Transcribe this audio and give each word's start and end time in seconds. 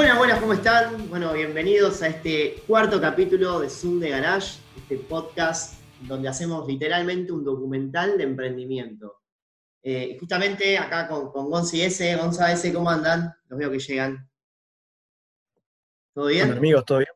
Buenas, 0.00 0.16
buenas, 0.16 0.40
¿cómo 0.40 0.54
están? 0.54 1.10
Bueno, 1.10 1.34
bienvenidos 1.34 2.00
a 2.00 2.06
este 2.06 2.62
cuarto 2.66 2.98
capítulo 3.02 3.60
de 3.60 3.68
Zoom 3.68 4.00
de 4.00 4.08
Garage, 4.08 4.58
este 4.74 4.96
podcast 4.96 5.74
donde 6.00 6.26
hacemos 6.26 6.66
literalmente 6.66 7.32
un 7.32 7.44
documental 7.44 8.16
de 8.16 8.24
emprendimiento. 8.24 9.20
Eh, 9.82 10.16
justamente 10.18 10.78
acá 10.78 11.06
con, 11.06 11.30
con 11.30 11.50
Gonza 11.50 11.76
S. 11.76 12.16
Gonza 12.16 12.50
S, 12.50 12.72
¿cómo 12.72 12.88
andan? 12.88 13.30
Los 13.46 13.58
veo 13.58 13.70
que 13.70 13.78
llegan. 13.78 14.26
¿Todo 16.14 16.28
bien? 16.28 16.46
Bueno, 16.46 16.60
amigos, 16.60 16.84
¿todo 16.86 16.98
bien? 16.98 17.10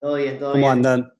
Todo 0.00 0.14
bien, 0.14 0.38
todo 0.38 0.52
¿Cómo 0.52 0.62
bien. 0.62 0.72
andan? 0.72 1.14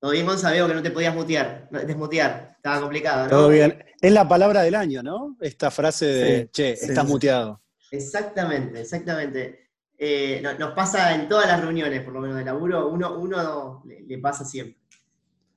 Todo 0.00 0.10
bien, 0.10 0.26
Gonza, 0.26 0.50
veo 0.50 0.66
que 0.66 0.74
no 0.74 0.82
te 0.82 0.90
podías 0.90 1.14
mutear, 1.14 1.68
desmutear, 1.70 2.54
estaba 2.56 2.80
complicado, 2.80 3.24
¿no? 3.26 3.30
Todo 3.30 3.48
bien. 3.50 3.84
Es 4.00 4.12
la 4.12 4.26
palabra 4.26 4.62
del 4.62 4.74
año, 4.74 5.04
¿no? 5.04 5.36
Esta 5.40 5.70
frase 5.70 6.06
de, 6.06 6.40
Sí, 6.46 6.48
che, 6.50 6.76
sí, 6.76 6.86
estás 6.86 7.06
sí. 7.06 7.12
muteado. 7.12 7.62
Exactamente, 7.92 8.80
exactamente. 8.80 9.68
Eh, 9.98 10.40
no- 10.42 10.54
nos 10.58 10.72
pasa 10.74 11.14
en 11.14 11.28
todas 11.28 11.46
las 11.46 11.60
reuniones, 11.60 12.02
por 12.02 12.14
lo 12.14 12.20
menos 12.20 12.36
de 12.38 12.44
laburo, 12.44 12.88
uno, 12.88 13.16
uno 13.18 13.82
le, 13.86 14.00
le 14.00 14.18
pasa 14.18 14.44
siempre. 14.44 14.78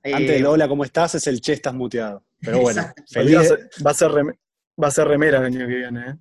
Eh, 0.02 0.12
Antes 0.14 0.30
del 0.36 0.46
hola, 0.46 0.68
¿cómo 0.68 0.84
estás? 0.84 1.16
Es 1.16 1.26
el 1.26 1.40
che, 1.40 1.54
estás 1.54 1.74
muteado. 1.74 2.22
Pero 2.40 2.60
bueno, 2.60 2.82
feliz. 3.10 3.34
va, 3.36 3.40
a 3.40 3.42
de- 3.42 3.48
ser, 3.48 3.70
va 3.84 3.90
a 3.90 3.94
ser 3.94 4.08
rem- 4.10 4.38
va 4.82 4.88
a 4.88 4.90
ser 4.90 5.08
remera 5.08 5.38
el 5.38 5.44
año 5.46 5.58
que 5.60 5.74
viene, 5.74 6.10
¿eh? 6.10 6.14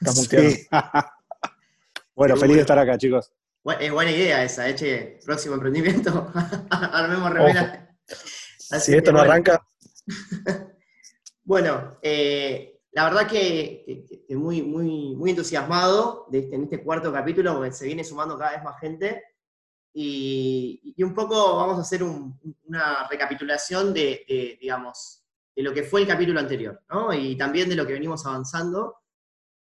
Estás 0.00 0.16
muteado. 0.16 0.48
Sí. 0.50 0.66
bueno, 2.14 2.36
feliz 2.36 2.54
de 2.56 2.60
estar 2.62 2.78
acá, 2.78 2.96
chicos. 2.96 3.32
Es 3.80 3.90
buena 3.90 4.12
idea 4.12 4.44
esa, 4.44 4.68
eh, 4.68 4.74
che. 4.76 5.18
Próximo 5.26 5.56
emprendimiento. 5.56 6.32
Armemos 6.70 7.30
remera. 7.32 7.90
Si 8.56 8.94
esto 8.94 9.10
no 9.12 9.18
bueno. 9.18 9.32
arranca, 9.32 9.66
Bueno, 11.44 11.98
eh, 12.02 12.75
la 12.96 13.04
verdad 13.04 13.28
que, 13.28 13.84
que- 14.08 14.24
que 14.26 14.36
muy, 14.36 14.62
muy, 14.62 15.14
muy 15.14 15.30
entusiasmado 15.30 16.26
de 16.30 16.38
este- 16.40 16.56
en 16.56 16.62
este 16.64 16.82
cuarto 16.82 17.12
capítulo, 17.12 17.54
porque 17.54 17.72
se 17.72 17.84
viene 17.86 18.02
sumando 18.02 18.38
cada 18.38 18.52
vez 18.52 18.64
más 18.64 18.80
gente. 18.80 19.22
Y, 19.92 20.94
y 20.96 21.02
un 21.02 21.14
poco 21.14 21.56
vamos 21.56 21.78
a 21.78 21.82
hacer 21.82 22.02
un- 22.02 22.38
una 22.64 23.06
recapitulación 23.08 23.92
de, 23.94 24.24
de, 24.28 24.58
digamos, 24.60 25.22
de 25.54 25.62
lo 25.62 25.72
que 25.74 25.82
fue 25.84 26.00
el 26.02 26.06
capítulo 26.06 26.40
anterior, 26.40 26.80
¿no? 26.90 27.12
Y 27.12 27.36
también 27.36 27.68
de 27.68 27.76
lo 27.76 27.86
que 27.86 27.92
venimos 27.94 28.24
avanzando. 28.26 28.96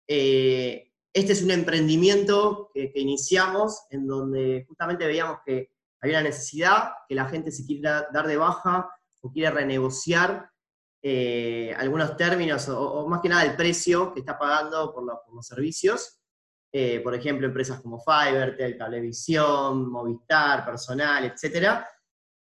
Eh, 0.09 0.93
este 1.13 1.33
es 1.33 1.43
un 1.43 1.51
emprendimiento 1.51 2.71
que, 2.73 2.93
que 2.93 3.01
iniciamos 3.01 3.83
en 3.91 4.07
donde 4.07 4.65
justamente 4.69 5.07
veíamos 5.07 5.39
que 5.45 5.71
había 6.01 6.19
una 6.19 6.29
necesidad, 6.29 6.91
que 7.09 7.15
la 7.17 7.27
gente 7.29 7.51
se 7.51 7.65
quiere 7.67 7.83
da- 7.83 8.09
dar 8.13 8.27
de 8.27 8.37
baja 8.37 8.91
o 9.23 9.31
quiere 9.33 9.51
renegociar 9.51 10.51
eh, 11.07 11.75
algunos 11.77 12.17
términos 12.17 12.67
o, 12.71 12.81
o 12.81 13.09
más 13.09 13.21
que 13.21 13.29
nada 13.29 13.45
el 13.45 13.57
precio 13.57 14.13
que 14.15 14.21
está 14.21 14.39
pagando 14.39 14.91
por, 14.95 15.05
los- 15.05 15.19
por 15.27 15.35
los 15.35 15.47
servicios. 15.47 16.19
Eh, 16.73 17.01
por 17.01 17.15
ejemplo, 17.15 17.47
empresas 17.47 17.81
como 17.81 18.01
Fivertel, 18.01 18.77
Cablevisión, 18.79 19.89
Movistar, 19.93 20.65
Personal, 20.65 21.25
etc. 21.25 21.85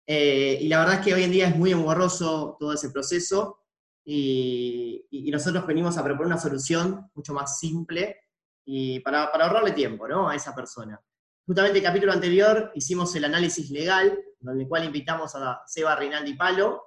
y 0.07 0.67
la 0.67 0.79
verdad 0.79 0.95
es 0.99 1.05
que 1.05 1.13
hoy 1.13 1.23
en 1.23 1.31
día 1.31 1.47
es 1.47 1.55
muy 1.55 1.71
engorroso 1.71 2.55
todo 2.59 2.73
ese 2.73 2.89
proceso 2.91 3.59
y, 4.05 5.05
y- 5.09 5.31
nosotros 5.31 5.65
venimos 5.65 5.97
a 5.97 6.03
proponer 6.03 6.27
una 6.27 6.37
solución 6.37 7.09
mucho 7.15 7.33
más 7.33 7.59
simple 7.59 8.17
y 8.65 8.99
para, 9.01 9.31
para 9.31 9.45
ahorrarle 9.45 9.71
tiempo 9.71 10.07
¿no? 10.07 10.29
a 10.29 10.35
esa 10.35 10.53
persona. 10.55 11.01
Justamente 11.45 11.79
el 11.79 11.83
capítulo 11.83 12.13
anterior 12.13 12.71
hicimos 12.75 13.13
el 13.15 13.25
análisis 13.25 13.69
legal, 13.71 14.17
en 14.41 14.61
el 14.61 14.67
cual 14.67 14.85
invitamos 14.85 15.35
a 15.35 15.61
Seba 15.65 15.95
Rinaldi 15.97 16.35
Palo, 16.35 16.81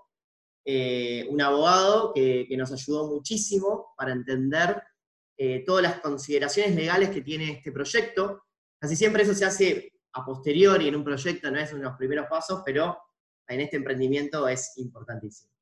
eh, 0.68 1.24
un 1.30 1.40
abogado 1.40 2.12
que, 2.12 2.44
que 2.48 2.56
nos 2.56 2.72
ayudó 2.72 3.06
muchísimo 3.06 3.94
para 3.96 4.10
entender 4.10 4.82
eh, 5.38 5.62
todas 5.64 5.84
las 5.84 6.00
consideraciones 6.00 6.74
legales 6.74 7.10
que 7.10 7.20
tiene 7.20 7.52
este 7.52 7.70
proyecto. 7.70 8.42
Casi 8.80 8.96
siempre 8.96 9.22
eso 9.22 9.32
se 9.32 9.44
hace 9.44 9.92
a 10.12 10.24
posteriori 10.24 10.88
en 10.88 10.96
un 10.96 11.04
proyecto, 11.04 11.50
no 11.52 11.60
es 11.60 11.70
uno 11.72 11.82
de 11.82 11.88
los 11.88 11.96
primeros 11.96 12.26
pasos, 12.26 12.62
pero 12.64 12.98
en 13.46 13.60
este 13.60 13.76
emprendimiento 13.76 14.48
es 14.48 14.72
importantísimo. 14.78 15.52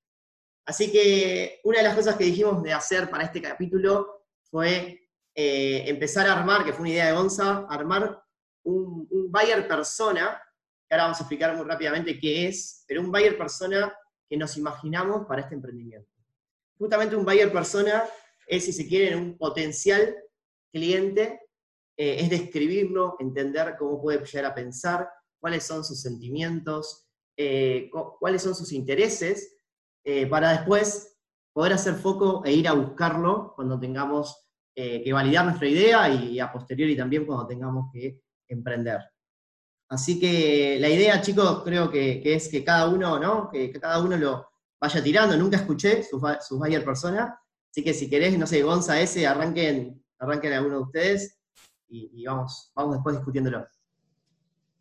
Así 0.64 0.90
que 0.90 1.60
una 1.64 1.78
de 1.78 1.84
las 1.84 1.96
cosas 1.96 2.16
que 2.16 2.24
dijimos 2.24 2.62
de 2.62 2.72
hacer 2.72 3.10
para 3.10 3.24
este 3.24 3.42
capítulo 3.42 4.24
fue 4.44 5.10
eh, 5.34 5.84
empezar 5.86 6.26
a 6.28 6.38
armar, 6.38 6.64
que 6.64 6.72
fue 6.72 6.82
una 6.82 6.90
idea 6.90 7.06
de 7.08 7.12
Gonza, 7.12 7.66
armar 7.68 8.22
un, 8.62 9.06
un 9.10 9.30
buyer 9.30 9.68
persona, 9.68 10.40
que 10.88 10.94
ahora 10.94 11.04
vamos 11.04 11.18
a 11.18 11.24
explicar 11.24 11.54
muy 11.56 11.66
rápidamente 11.66 12.18
qué 12.18 12.46
es, 12.46 12.84
pero 12.88 13.02
un 13.02 13.12
buyer 13.12 13.36
persona 13.36 13.92
que 14.28 14.36
nos 14.36 14.56
imaginamos 14.56 15.26
para 15.26 15.42
este 15.42 15.54
emprendimiento. 15.54 16.08
Justamente 16.78 17.16
un 17.16 17.24
buyer 17.24 17.52
persona 17.52 18.04
es, 18.46 18.64
si 18.64 18.72
se 18.72 18.86
quiere, 18.86 19.16
un 19.16 19.36
potencial 19.38 20.14
cliente, 20.72 21.40
eh, 21.96 22.16
es 22.20 22.30
describirlo, 22.30 23.16
entender 23.20 23.76
cómo 23.78 24.00
puede 24.02 24.24
llegar 24.24 24.46
a 24.46 24.54
pensar, 24.54 25.08
cuáles 25.40 25.64
son 25.64 25.84
sus 25.84 26.00
sentimientos, 26.00 27.06
eh, 27.36 27.88
cu- 27.92 28.16
cuáles 28.18 28.42
son 28.42 28.54
sus 28.54 28.72
intereses, 28.72 29.56
eh, 30.04 30.26
para 30.26 30.50
después 30.52 31.16
poder 31.52 31.72
hacer 31.74 31.94
foco 31.94 32.42
e 32.44 32.52
ir 32.52 32.66
a 32.66 32.72
buscarlo 32.72 33.52
cuando 33.54 33.78
tengamos 33.78 34.40
que 34.76 35.12
validar 35.12 35.44
nuestra 35.44 35.68
idea 35.68 36.08
y 36.08 36.40
a 36.40 36.50
posteriori 36.50 36.96
también 36.96 37.24
cuando 37.24 37.46
tengamos 37.46 37.92
que 37.92 38.22
emprender. 38.48 38.98
Así 39.88 40.18
que 40.18 40.78
la 40.80 40.88
idea, 40.88 41.20
chicos, 41.20 41.62
creo 41.64 41.90
que, 41.90 42.22
es 42.24 42.48
que 42.48 42.64
cada 42.64 42.88
uno, 42.88 43.18
¿no? 43.18 43.50
Que, 43.50 43.70
cada 43.72 44.02
uno 44.02 44.16
lo 44.16 44.48
vaya 44.80 45.02
tirando. 45.02 45.36
Nunca 45.36 45.56
escuché 45.56 46.02
sus, 46.02 46.20
sus 46.46 46.58
buyer 46.58 46.84
persona. 46.84 47.38
Así 47.70 47.82
que 47.82 47.92
si 47.92 48.08
querés, 48.08 48.38
no 48.38 48.46
sé, 48.46 48.62
Gonza 48.62 49.00
ese, 49.00 49.26
arranquen, 49.26 50.02
arranquen 50.18 50.52
alguno 50.52 50.76
de 50.76 50.82
ustedes 50.82 51.38
y, 51.88 52.24
vamos, 52.24 52.70
vamos 52.74 52.94
después 52.94 53.16
discutiéndolo. 53.16 53.66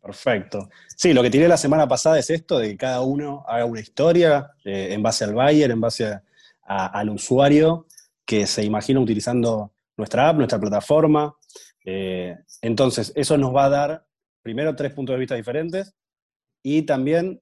Perfecto. 0.00 0.68
Sí, 0.96 1.12
lo 1.14 1.22
que 1.22 1.30
tiré 1.30 1.48
la 1.48 1.56
semana 1.56 1.88
pasada 1.88 2.18
es 2.18 2.28
esto, 2.28 2.58
de 2.58 2.70
que 2.70 2.76
cada 2.76 3.00
uno 3.00 3.44
haga 3.48 3.64
una 3.64 3.80
historia 3.80 4.52
eh, 4.64 4.88
en 4.92 5.02
base 5.02 5.24
al 5.24 5.34
buyer, 5.34 5.70
en 5.70 5.80
base 5.80 6.20
al 6.66 7.10
usuario 7.10 7.86
que 8.24 8.46
se 8.46 8.64
imagina 8.64 9.00
utilizando 9.00 9.72
nuestra 9.96 10.28
app, 10.28 10.36
nuestra 10.36 10.58
plataforma. 10.58 11.34
Eh, 11.84 12.36
entonces, 12.62 13.12
eso 13.14 13.36
nos 13.38 13.54
va 13.54 13.64
a 13.66 13.68
dar, 13.70 14.06
primero, 14.44 14.76
tres 14.76 14.92
puntos 14.92 15.14
de 15.14 15.20
vista 15.20 15.34
diferentes 15.34 15.94
y 16.62 16.82
también 16.82 17.40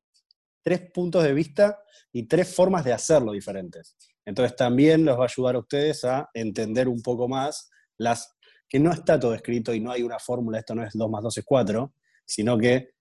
tres 0.63 0.91
puntos 0.93 1.25
de 1.25 1.35
vista 1.35 1.83
y 2.13 2.29
tres 2.29 2.55
formas 2.55 2.85
de 2.85 2.93
hacerlo 2.93 3.33
diferentes. 3.33 3.97
Entonces, 4.25 4.57
también 4.57 5.05
los 5.05 5.19
va 5.19 5.25
a 5.25 5.27
ayudar 5.27 5.57
a 5.57 5.59
ustedes 5.59 6.05
a 6.05 6.31
entender 6.33 6.89
un 6.89 7.03
poco 7.03 7.29
más 7.29 7.69
las 7.99 8.37
que 8.69 8.79
no 8.79 8.93
está 8.93 9.19
todo 9.19 9.35
escrito 9.35 9.75
y 9.75 9.81
no 9.81 9.91
hay 9.91 10.03
una 10.03 10.19
fórmula, 10.19 10.59
esto 10.59 10.75
no 10.75 10.85
es 10.85 10.93
2 10.95 11.11
más 11.11 11.23
2 11.23 11.39
es 11.39 11.45
4, 11.45 11.93
sino 12.25 12.57
que 12.57 12.93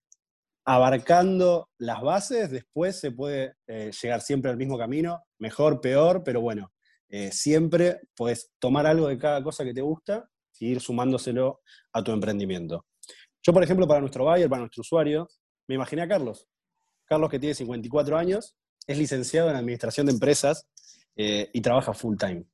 abarcando 0.66 1.69
las 1.78 2.01
bases, 2.01 2.50
después 2.50 3.00
se 3.00 3.11
puede 3.11 3.53
eh, 3.67 3.91
llegar 4.01 4.22
siempre 4.22 4.51
al 4.51 4.57
mismo 4.57 4.78
camino, 4.78 5.23
mejor, 5.40 5.79
peor, 5.79 6.23
pero 6.23 6.41
bueno, 6.41 6.72
eh, 7.07 7.31
siempre 7.31 8.01
puedes 8.16 8.51
tomar 8.59 8.85
algo 8.88 9.07
de 9.07 9.17
cada 9.17 9.44
cosa 9.44 9.63
que 9.63 9.73
te 9.73 9.81
gusta 9.81 10.28
y 10.59 10.67
ir 10.67 10.81
sumándoselo 10.81 11.61
a 11.94 12.03
tu 12.03 12.11
emprendimiento. 12.11 12.85
Yo, 13.44 13.53
por 13.53 13.63
ejemplo, 13.63 13.88
para 13.88 14.00
nuestro 14.00 14.25
buyer, 14.25 14.50
para 14.50 14.62
nuestro 14.62 14.81
usuario, 14.81 15.28
me 15.68 15.75
imaginé 15.75 16.03
a 16.03 16.07
Carlos. 16.07 16.47
Carlos, 17.06 17.29
que 17.29 17.40
tiene 17.40 17.56
54 17.56 18.18
años, 18.18 18.56
es 18.88 18.97
licenciado 18.97 19.50
en 19.50 19.56
Administración 19.56 20.06
de 20.06 20.13
Empresas 20.13 20.68
eh, 21.16 21.50
y 21.53 21.62
trabaja 21.62 21.94
full 21.94 22.18
time. 22.18 22.46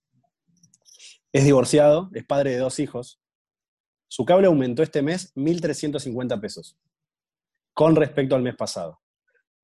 Es 1.31 1.43
divorciado, 1.43 2.09
es 2.13 2.25
padre 2.25 2.51
de 2.51 2.57
dos 2.57 2.79
hijos. 2.79 3.19
Su 4.07 4.25
cable 4.25 4.47
aumentó 4.47 4.81
este 4.81 5.01
mes 5.01 5.33
1.350 5.35 6.39
pesos 6.39 6.77
con 7.73 7.95
respecto 7.95 8.35
al 8.35 8.41
mes 8.41 8.55
pasado. 8.55 8.99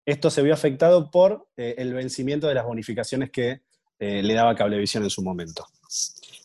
Esto 0.06 0.30
se 0.30 0.42
vio 0.42 0.54
afectado 0.54 1.10
por 1.10 1.48
eh, 1.56 1.76
el 1.78 1.94
vencimiento 1.94 2.48
de 2.48 2.54
las 2.54 2.66
bonificaciones 2.66 3.32
que 3.32 3.62
eh, 3.98 4.22
le 4.22 4.34
daba 4.34 4.56
Cablevisión 4.56 5.04
en 5.04 5.10
su 5.10 5.24
momento. 5.24 5.66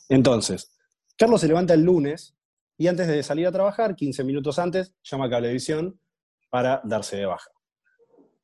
Entonces, 0.08 0.72
Carlos 1.16 1.40
se 1.40 1.48
levanta 1.48 1.74
el 1.74 1.82
lunes 1.82 2.37
y 2.78 2.86
antes 2.86 3.08
de 3.08 3.22
salir 3.24 3.46
a 3.48 3.52
trabajar, 3.52 3.96
15 3.96 4.22
minutos 4.22 4.58
antes, 4.60 4.94
llama 5.02 5.26
a 5.26 5.30
Cablevisión 5.30 6.00
para 6.48 6.80
darse 6.84 7.16
de 7.16 7.26
baja. 7.26 7.50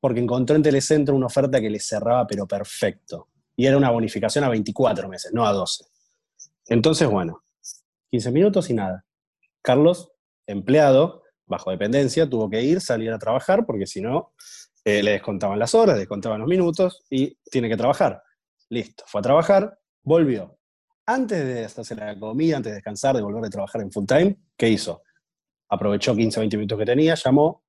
Porque 0.00 0.20
encontró 0.20 0.56
en 0.56 0.62
Telecentro 0.62 1.14
una 1.14 1.26
oferta 1.26 1.60
que 1.60 1.70
le 1.70 1.78
cerraba 1.78 2.26
pero 2.26 2.46
perfecto. 2.46 3.28
Y 3.56 3.66
era 3.66 3.76
una 3.76 3.90
bonificación 3.90 4.42
a 4.42 4.48
24 4.48 5.08
meses, 5.08 5.32
no 5.32 5.46
a 5.46 5.52
12. 5.52 5.84
Entonces, 6.66 7.08
bueno, 7.08 7.44
15 8.10 8.32
minutos 8.32 8.68
y 8.70 8.74
nada. 8.74 9.04
Carlos, 9.62 10.10
empleado, 10.48 11.22
bajo 11.46 11.70
dependencia, 11.70 12.28
tuvo 12.28 12.50
que 12.50 12.60
ir, 12.60 12.80
salir 12.80 13.12
a 13.12 13.18
trabajar, 13.18 13.64
porque 13.64 13.86
si 13.86 14.00
no, 14.00 14.32
eh, 14.84 15.02
le 15.04 15.12
descontaban 15.12 15.60
las 15.60 15.76
horas, 15.76 15.96
descontaban 15.96 16.40
los 16.40 16.48
minutos 16.48 17.04
y 17.08 17.36
tiene 17.50 17.68
que 17.68 17.76
trabajar. 17.76 18.20
Listo, 18.68 19.04
fue 19.06 19.20
a 19.20 19.22
trabajar, 19.22 19.78
volvió. 20.02 20.58
Antes 21.06 21.44
de 21.44 21.64
hacerse 21.66 21.94
la 21.94 22.18
comida, 22.18 22.56
antes 22.56 22.72
de 22.72 22.76
descansar, 22.76 23.14
de 23.14 23.22
volver 23.22 23.44
a 23.44 23.50
trabajar 23.50 23.82
en 23.82 23.92
full 23.92 24.06
time, 24.06 24.38
¿qué 24.56 24.70
hizo? 24.70 25.02
Aprovechó 25.68 26.16
15, 26.16 26.40
20 26.40 26.56
minutos 26.56 26.78
que 26.78 26.86
tenía, 26.86 27.14
llamó, 27.14 27.62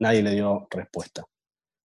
nadie 0.00 0.22
le 0.22 0.32
dio 0.32 0.66
respuesta. 0.70 1.24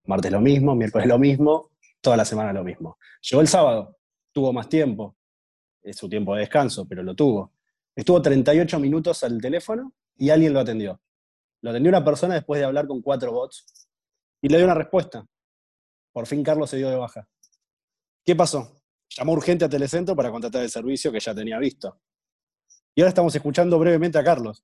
Martes 0.05 0.31
lo 0.31 0.41
mismo, 0.41 0.75
miércoles 0.75 1.07
lo 1.07 1.17
mismo, 1.17 1.71
toda 2.01 2.17
la 2.17 2.25
semana 2.25 2.51
lo 2.51 2.65
mismo. 2.65 2.97
Llegó 3.21 3.41
el 3.41 3.47
sábado, 3.47 3.97
tuvo 4.33 4.51
más 4.51 4.67
tiempo, 4.67 5.15
es 5.81 5.95
su 5.95 6.09
tiempo 6.09 6.35
de 6.35 6.41
descanso, 6.41 6.85
pero 6.85 7.01
lo 7.01 7.15
tuvo. 7.15 7.53
Estuvo 7.95 8.21
38 8.21 8.79
minutos 8.79 9.23
al 9.23 9.39
teléfono 9.39 9.93
y 10.17 10.29
alguien 10.31 10.53
lo 10.53 10.59
atendió. 10.59 11.01
Lo 11.61 11.69
atendió 11.69 11.89
una 11.89 12.03
persona 12.03 12.35
después 12.35 12.59
de 12.59 12.65
hablar 12.65 12.87
con 12.87 13.01
cuatro 13.01 13.31
bots 13.31 13.87
y 14.41 14.49
le 14.49 14.57
dio 14.57 14.65
una 14.65 14.75
respuesta. 14.75 15.25
Por 16.11 16.27
fin 16.27 16.43
Carlos 16.43 16.69
se 16.69 16.77
dio 16.77 16.89
de 16.89 16.97
baja. 16.97 17.27
¿Qué 18.25 18.35
pasó? 18.35 18.78
Llamó 19.09 19.33
urgente 19.33 19.65
a 19.65 19.69
Telecentro 19.69 20.15
para 20.15 20.31
contratar 20.31 20.63
el 20.63 20.69
servicio 20.69 21.11
que 21.11 21.19
ya 21.19 21.33
tenía 21.33 21.57
visto. 21.57 21.99
Y 22.95 23.01
ahora 23.01 23.09
estamos 23.09 23.33
escuchando 23.35 23.79
brevemente 23.79 24.17
a 24.17 24.23
Carlos. 24.23 24.63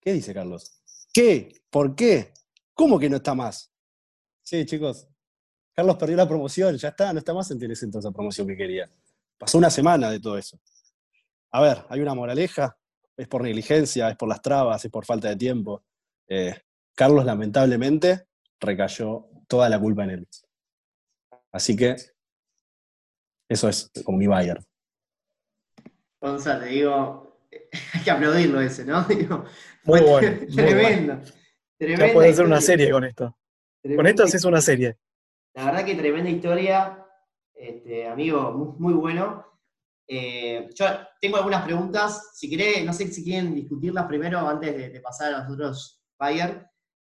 ¿Qué 0.00 0.12
dice 0.12 0.34
Carlos? 0.34 0.82
¿Qué? 1.12 1.62
¿Por 1.70 1.94
qué? 1.94 2.32
¿Cómo 2.74 2.98
que 2.98 3.08
no 3.08 3.16
está 3.16 3.34
más? 3.34 3.72
Sí, 4.42 4.64
chicos. 4.66 5.06
Carlos 5.74 5.96
perdió 5.96 6.16
la 6.16 6.28
promoción, 6.28 6.76
ya 6.76 6.88
está, 6.88 7.12
no 7.12 7.18
está 7.18 7.32
más 7.32 7.50
en 7.50 7.58
Telecentro 7.58 8.00
esa 8.00 8.10
promoción 8.10 8.46
que 8.46 8.56
quería. 8.56 8.90
Pasó 9.38 9.58
una 9.58 9.70
semana 9.70 10.10
de 10.10 10.20
todo 10.20 10.36
eso. 10.36 10.58
A 11.50 11.60
ver, 11.60 11.84
hay 11.88 12.00
una 12.00 12.14
moraleja, 12.14 12.76
es 13.16 13.28
por 13.28 13.42
negligencia, 13.42 14.08
es 14.10 14.16
por 14.16 14.28
las 14.28 14.42
trabas, 14.42 14.84
es 14.84 14.90
por 14.90 15.04
falta 15.04 15.28
de 15.28 15.36
tiempo. 15.36 15.84
Eh, 16.28 16.54
Carlos, 16.94 17.24
lamentablemente, 17.24 18.26
recayó 18.60 19.28
toda 19.46 19.68
la 19.68 19.78
culpa 19.78 20.04
en 20.04 20.10
él. 20.10 20.28
Así 21.50 21.76
que 21.76 21.96
eso 23.52 23.68
es 23.68 23.90
como 24.04 24.18
mi 24.18 24.26
Bayern. 24.26 24.64
Gonzalo, 26.20 26.64
digo, 26.64 27.38
hay 27.94 28.02
que 28.02 28.10
aplaudirlo 28.10 28.60
ese, 28.60 28.84
¿no? 28.84 29.06
muy 29.84 30.00
bueno. 30.00 30.46
Tremendo. 30.54 31.20
Ya 31.78 32.12
puede 32.12 32.30
hacer 32.30 32.44
una 32.44 32.60
serie 32.60 32.90
con 32.90 33.04
esto. 33.04 33.36
con 33.96 34.06
esto 34.06 34.24
es 34.24 34.44
una 34.44 34.60
serie. 34.60 34.96
La 35.54 35.66
verdad 35.66 35.84
que 35.84 35.96
tremenda 35.96 36.30
historia, 36.30 37.04
este, 37.52 38.06
amigo, 38.06 38.76
muy, 38.78 38.94
bueno. 38.94 39.44
Eh, 40.06 40.68
yo 40.74 40.86
tengo 41.20 41.38
algunas 41.38 41.64
preguntas, 41.64 42.30
si 42.34 42.48
querés, 42.48 42.84
no 42.84 42.92
sé 42.92 43.08
si 43.08 43.24
quieren 43.24 43.54
discutirlas 43.54 44.06
primero 44.06 44.48
antes 44.48 44.92
de, 44.92 45.00
pasar 45.00 45.34
a 45.34 45.38
los 45.40 45.50
otros 45.50 46.04
Bayer. 46.18 46.66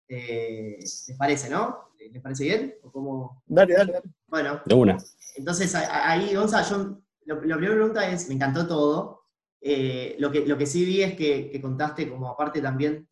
Eh, 0.06 0.76
¿Les 0.78 1.16
parece, 1.18 1.48
no? 1.48 1.87
¿Les 2.12 2.22
parece 2.22 2.44
bien? 2.44 2.74
¿O 2.82 3.42
Dale, 3.46 3.74
dale, 3.74 3.92
dale. 3.92 4.10
Bueno. 4.26 4.60
De 4.64 4.74
una. 4.74 4.96
Entonces, 5.36 5.74
ahí, 5.74 6.34
Gonzalo, 6.34 7.02
yo, 7.24 7.34
la 7.34 7.56
primera 7.56 7.74
pregunta 7.74 8.08
es, 8.10 8.28
me 8.28 8.34
encantó 8.34 8.66
todo. 8.66 9.18
Eh, 9.60 10.16
lo, 10.18 10.30
que, 10.30 10.46
lo 10.46 10.56
que 10.56 10.66
sí 10.66 10.84
vi 10.84 11.02
es 11.02 11.16
que, 11.16 11.58
contaste 11.60 12.08
como 12.08 12.28
aparte 12.28 12.60
también, 12.60 13.08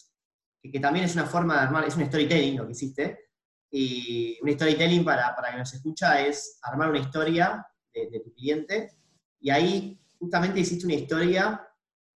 que, 0.63 0.81
también 0.81 1.05
es 1.05 1.15
una 1.15 1.27
forma 1.27 1.55
de 1.55 1.61
armar, 1.61 1.85
es 1.85 1.97
un 1.97 2.07
storytelling 2.07 2.57
lo 2.57 2.67
que 2.67 2.73
hiciste, 2.73 3.31
y 3.71 4.39
un 4.43 4.53
storytelling 4.53 5.05
para, 5.05 5.35
para 5.35 5.51
que 5.53 5.59
nos 5.59 5.75
escucha 5.75 6.25
es 6.25 6.59
armar 6.63 6.91
una 6.91 7.01
historia 7.01 7.67
de, 7.93 8.21
tu 8.21 8.33
cliente, 8.35 8.93
y 9.41 9.51
ahí 9.51 10.01
justamente 10.19 10.61
hiciste 10.61 10.87
una 10.87 10.95
historia 10.95 11.63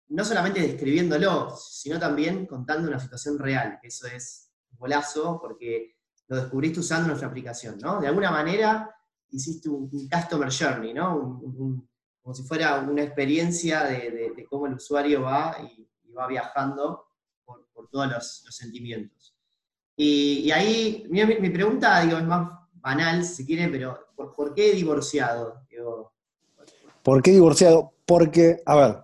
no 0.09 0.25
solamente 0.25 0.61
describiéndolo, 0.61 1.55
sino 1.55 1.99
también 1.99 2.45
contando 2.45 2.87
una 2.87 2.99
situación 2.99 3.37
real, 3.37 3.77
que 3.81 3.89
eso 3.89 4.07
es 4.07 4.51
un 4.71 4.79
golazo, 4.79 5.39
porque 5.39 5.98
lo 6.29 6.37
descubriste 6.37 6.79
usando 6.79 7.07
nuestra 7.07 7.27
aplicación, 7.27 7.77
¿no? 7.79 7.99
De 7.99 8.07
alguna 8.07 8.31
manera 8.31 8.95
hiciste 9.31 9.67
un, 9.69 9.89
customer 10.09 10.49
journey, 10.51 10.93
¿no? 10.93 11.41
como 12.21 12.33
si 12.33 12.43
fuera 12.43 12.79
una 12.79 13.03
experiencia 13.03 13.83
de, 13.83 14.45
cómo 14.49 14.67
el 14.67 14.75
usuario 14.75 15.23
va 15.23 15.57
y, 15.63 15.87
va 16.13 16.27
viajando 16.27 17.05
por, 17.45 17.65
todos 17.91 18.07
los, 18.11 18.55
sentimientos. 18.55 19.35
Y, 19.95 20.51
ahí, 20.51 21.05
mi, 21.09 21.49
pregunta, 21.49 22.01
digo, 22.01 22.17
es 22.17 22.25
más 22.25 22.49
banal, 22.73 23.23
si 23.23 23.45
quiere, 23.45 23.67
pero 23.69 23.97
¿por, 24.15 24.53
qué 24.53 24.73
divorciado? 24.73 25.65
¿Por 27.03 27.21
qué 27.23 27.31
divorciado? 27.31 27.93
Porque, 28.05 28.61
a 28.65 28.75
ver, 28.75 28.97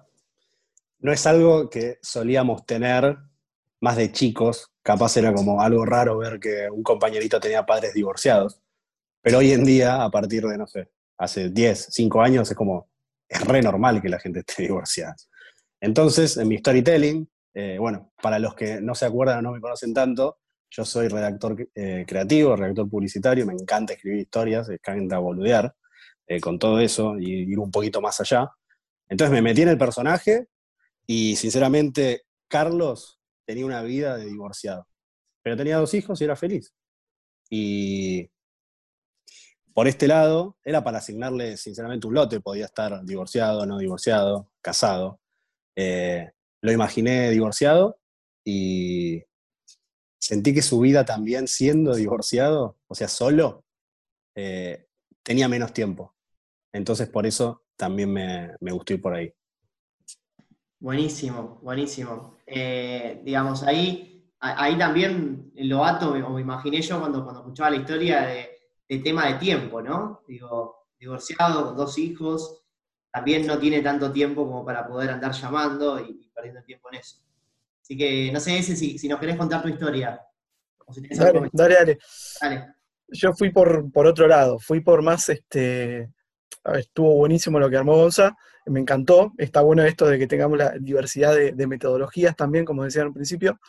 no 1.00 1.12
es 1.12 1.26
algo 1.26 1.70
que 1.70 1.98
solíamos 2.02 2.66
tener 2.66 3.18
más 3.86 3.98
de 3.98 4.12
chicos, 4.12 4.72
capaz 4.82 5.16
era 5.16 5.32
como 5.32 5.62
algo 5.62 5.86
raro 5.86 6.18
ver 6.18 6.40
que 6.40 6.68
un 6.72 6.82
compañerito 6.82 7.40
tenía 7.40 7.68
padres 7.68 7.94
divorciados. 7.94 8.60
Pero 9.22 9.38
hoy 9.38 9.52
en 9.52 9.64
día, 9.64 10.04
a 10.04 10.10
partir 10.10 10.44
de, 10.44 10.58
no 10.58 10.66
sé, 10.66 10.90
hace 11.20 11.52
10, 11.52 11.90
5 11.92 12.22
años, 12.24 12.50
es 12.50 12.58
como, 12.58 12.90
es 13.30 13.42
re 13.42 13.62
normal 13.62 14.02
que 14.02 14.10
la 14.10 14.20
gente 14.20 14.40
esté 14.46 14.64
divorciada. 14.64 15.16
Entonces, 15.80 16.36
en 16.38 16.48
mi 16.48 16.58
storytelling, 16.58 17.30
eh, 17.54 17.78
bueno, 17.80 18.12
para 18.24 18.40
los 18.40 18.56
que 18.56 18.82
no 18.82 18.96
se 18.96 19.06
acuerdan 19.06 19.38
o 19.38 19.42
no 19.44 19.52
me 19.52 19.62
conocen 19.62 19.94
tanto, 19.94 20.40
yo 20.72 20.84
soy 20.84 21.08
redactor 21.08 21.70
eh, 21.76 22.06
creativo, 22.08 22.56
redactor 22.56 22.90
publicitario, 22.90 23.46
me 23.46 23.54
encanta 23.54 23.94
escribir 23.94 24.22
historias, 24.22 24.68
me 24.68 24.76
encanta 24.76 25.20
boludear 25.20 25.76
eh, 26.26 26.42
con 26.42 26.58
todo 26.58 26.80
eso 26.80 27.20
y 27.20 27.52
ir 27.52 27.60
un 27.60 27.70
poquito 27.70 28.02
más 28.02 28.20
allá. 28.20 28.50
Entonces 29.08 29.32
me 29.32 29.44
metí 29.44 29.62
en 29.62 29.70
el 29.70 29.78
personaje 29.78 30.48
y 31.06 31.36
sinceramente 31.36 32.24
Carlos 32.48 33.20
tenía 33.46 33.66
una 33.66 33.82
vida 33.84 34.18
de 34.18 34.26
divorciado, 34.26 34.88
pero 35.44 35.58
tenía 35.58 35.78
dos 35.78 35.94
hijos 35.94 36.20
y 36.20 36.24
era 36.24 36.36
feliz. 36.36 36.74
Y 37.50 38.30
por 39.74 39.88
este 39.88 40.08
lado, 40.08 40.58
era 40.64 40.84
para 40.84 41.00
asignarle 41.00 41.58
sinceramente 41.58 42.08
un 42.08 42.14
lote, 42.14 42.40
podía 42.40 42.66
estar 42.66 43.04
divorciado, 43.04 43.66
no 43.66 43.78
divorciado, 43.78 44.50
casado. 44.62 45.20
Eh, 45.76 46.32
lo 46.62 46.72
imaginé 46.72 47.30
divorciado 47.30 48.00
y 48.46 49.22
sentí 50.18 50.54
que 50.54 50.62
su 50.62 50.80
vida 50.80 51.04
también 51.04 51.48
siendo 51.48 51.94
divorciado, 51.94 52.78
o 52.88 52.96
sea, 52.96 53.10
solo, 53.10 53.66
eh, 54.36 54.88
tenía 55.24 55.48
menos 55.48 55.74
tiempo. 55.74 56.16
Entonces 56.74 57.10
por 57.10 57.26
eso 57.26 57.66
también 57.76 58.14
me, 58.14 58.72
gustó 58.72 58.94
ir 58.94 59.02
por 59.02 59.14
ahí. 59.14 59.34
Buenísimo, 60.80 61.60
buenísimo. 61.62 62.38
Eh, 62.46 63.22
digamos, 63.24 63.64
ahí, 63.64 64.30
ahí 64.40 64.78
también 64.78 65.52
lo 65.56 65.84
ato, 65.84 66.12
o 66.12 66.30
me 66.30 66.42
imaginé 66.42 66.82
yo 66.82 67.00
cuando, 67.00 67.24
cuando 67.24 67.42
escuchaba 67.42 67.72
la 67.72 67.78
historia 67.78 68.22
de 68.22 68.56
de 68.88 69.00
tema 69.00 69.28
de 69.28 69.34
tiempo, 69.36 69.82
¿no? 69.82 70.22
Digo, 70.28 70.88
divorciado, 71.00 71.74
dos 71.74 71.98
hijos, 71.98 72.64
también 73.12 73.46
no 73.48 73.58
tiene 73.58 73.82
tanto 73.82 74.12
tiempo 74.12 74.46
como 74.46 74.66
para 74.66 74.88
poder 74.88 75.10
andar 75.10 75.32
llamando 75.32 76.00
y, 76.00 76.30
perdiendo 76.34 76.64
tiempo 76.64 76.90
en 76.92 77.00
eso. 77.00 77.18
Así 77.82 77.98
que 77.98 78.32
no 78.32 78.40
sé 78.40 78.58
ese 78.58 78.76
si, 78.76 79.08
nos 79.08 79.20
querés 79.20 79.38
contar 79.38 79.62
tu 79.62 79.70
historia. 79.70 80.20
dale, 81.12 81.50
dale, 81.54 81.98
dale, 82.42 82.76
Yo 83.08 83.34
fui 83.34 83.52
por, 83.52 83.92
por 83.92 84.08
otro 84.08 84.28
lado, 84.28 84.60
fui 84.60 84.82
por 84.82 85.02
más, 85.02 85.30
este, 85.30 86.12
a 86.64 86.72
ver, 86.72 86.82
estuvo 86.82 87.16
buenísimo 87.16 87.60
lo 87.60 87.70
que 87.70 87.78
armó 87.78 87.96
Gonza, 87.96 88.36
me 88.66 88.80
encantó, 88.80 89.34
está 89.38 89.62
bueno 89.62 89.84
esto 89.84 90.08
de 90.08 90.18
que 90.18 90.28
tengamos 90.28 90.58
la 90.58 90.72
diversidad 90.80 91.36
de, 91.36 91.68
metodologías 91.68 92.36
también, 92.36 92.66
como 92.66 92.84
decía 92.84 93.04
al 93.04 93.14
principio, 93.14 93.60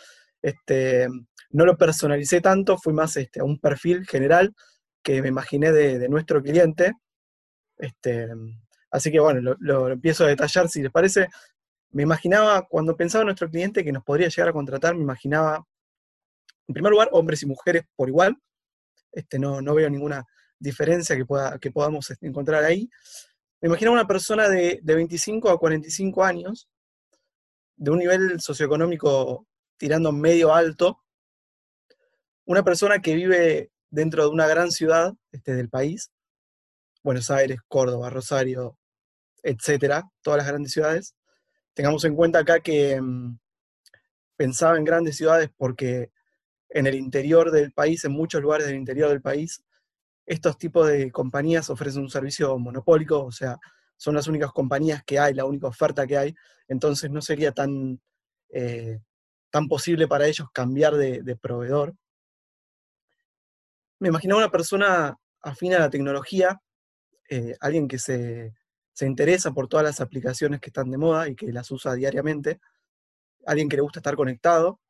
este, 0.43 1.09
no 1.51 1.65
lo 1.65 1.77
personalicé 1.77 2.41
tanto, 2.41 2.79
fui 2.79 2.93
más 2.93 3.17
este, 3.17 3.41
a 3.41 3.45
un 3.45 3.59
perfil 3.59 4.07
general, 4.07 4.55
que 5.03 5.23
me 5.23 5.29
imaginé 5.29 5.71
de, 5.73 6.09
nuestro 6.09 6.43
cliente. 6.43 6.93
Este, 7.79 8.29
así 8.91 9.13
que 9.13 9.21
bueno, 9.21 9.57
lo, 9.61 9.89
empiezo 9.89 10.25
a 10.25 10.29
detallar 10.29 10.69
si 10.69 10.83
les 10.83 10.91
parece. 10.91 11.29
Me 11.91 12.03
imaginaba, 12.03 12.67
cuando 12.69 12.97
pensaba 12.97 13.23
en 13.23 13.27
nuestro 13.27 13.49
cliente 13.49 13.85
que 13.85 13.93
nos 13.93 14.03
podría 14.03 14.29
llegar 14.29 14.49
a 14.49 14.53
contratar, 14.53 14.95
me 14.97 15.03
imaginaba, 15.03 15.65
en 16.67 16.75
primer 16.75 16.91
lugar, 16.91 17.09
hombres 17.13 17.43
y 17.43 17.47
mujeres 17.47 17.85
por 17.95 18.09
igual. 18.09 18.37
No, 19.39 19.63
no 19.63 19.75
veo 19.75 19.89
ninguna 19.89 20.25
diferencia 20.59 21.17
que, 21.17 21.25
pueda, 21.25 21.59
que 21.59 21.71
podamos 21.71 22.13
encontrar 22.21 22.65
ahí. 22.65 22.91
Me 23.61 23.69
imaginaba 23.69 23.95
una 23.95 24.07
persona 24.07 24.49
de, 24.49 24.81
de 24.83 24.95
25 24.95 25.51
a 25.51 25.59
45 25.59 26.25
años, 26.25 26.69
de 27.77 27.91
un 27.91 27.99
nivel 27.99 28.41
socioeconómico 28.41 29.47
tirando 29.77 30.13
medio 30.13 30.55
alto, 30.55 31.03
una 32.45 32.63
persona 32.63 33.01
que 33.01 33.15
vive 33.15 33.71
dentro 33.91 34.25
de 34.25 34.29
una 34.31 34.47
gran 34.47 34.71
ciudad 34.71 35.15
este, 35.33 35.55
del 35.55 35.69
país, 35.69 36.11
Buenos 37.03 37.31
Aires, 37.31 37.59
Córdoba, 37.69 38.11
Rosario, 38.11 38.79
etcétera, 39.43 40.05
todas 40.23 40.39
las 40.39 40.47
grandes 40.47 40.73
ciudades. 40.73 41.15
Tengamos 41.75 42.05
en 42.05 42.15
cuenta 42.15 42.41
acá 42.41 42.61
que 42.61 43.01
mm, 43.01 43.39
pensaba 44.37 44.77
en 44.77 44.85
grandes 44.85 45.17
ciudades 45.17 45.51
porque 45.57 46.11
en 46.69 46.87
el 46.87 46.95
interior 46.95 47.51
del 47.51 47.73
país, 47.73 48.05
en 48.05 48.13
muchos 48.13 48.43
lugares 48.43 48.67
del 48.67 48.77
interior 48.77 49.09
del 49.09 49.23
país, 49.23 49.63
estos 50.27 50.59
tipos 50.59 50.89
de 50.89 51.11
compañías 51.11 51.71
ofrecen 51.71 52.03
un 52.03 52.11
servicio 52.11 52.59
monopólico, 52.59 53.25
o 53.25 53.33
sea, 53.33 53.59
son 53.97 54.15
las 54.15 54.27
únicas 54.27 54.53
compañías 54.53 55.03
que 55.05 55.19
hay, 55.19 55.33
la 55.35 55.45
única 55.45 55.69
oferta 55.69 56.07
que 56.07 56.19
hay, 56.19 56.35
entonces 56.69 57.11
no 57.11 57.23
sería 57.23 57.53
tan, 57.53 58.01
eh, 58.51 59.01
tan 59.51 59.69
posible 59.69 60.09
para 60.09 60.27
ellos 60.27 60.49
cambiar 60.53 60.95
de 60.95 61.37
proveedor. 61.37 61.95
Me 63.99 64.09
imaginaba 64.09 64.41
una 64.41 64.51
persona 64.51 65.17
afín 65.41 65.73
a 65.75 65.79
la 65.79 65.89
tecnología, 65.89 66.61
eh, 67.29 67.57
alguien 67.61 67.89
que 67.89 67.99
se, 67.99 68.53
interesa 69.01 69.53
por 69.53 69.69
todas 69.69 69.85
las 69.85 70.01
aplicaciones 70.01 70.61
que 70.61 70.71
están 70.71 70.91
de 70.91 70.97
moda 70.97 71.29
y 71.29 71.37
que 71.37 71.53
las 71.53 71.71
usa 71.71 71.95
diariamente, 71.95 72.61
alguien 73.45 73.69
que 73.69 73.77
le 73.77 73.83
gusta 73.83 74.01
estar 74.01 74.17
conectado, 74.17 74.81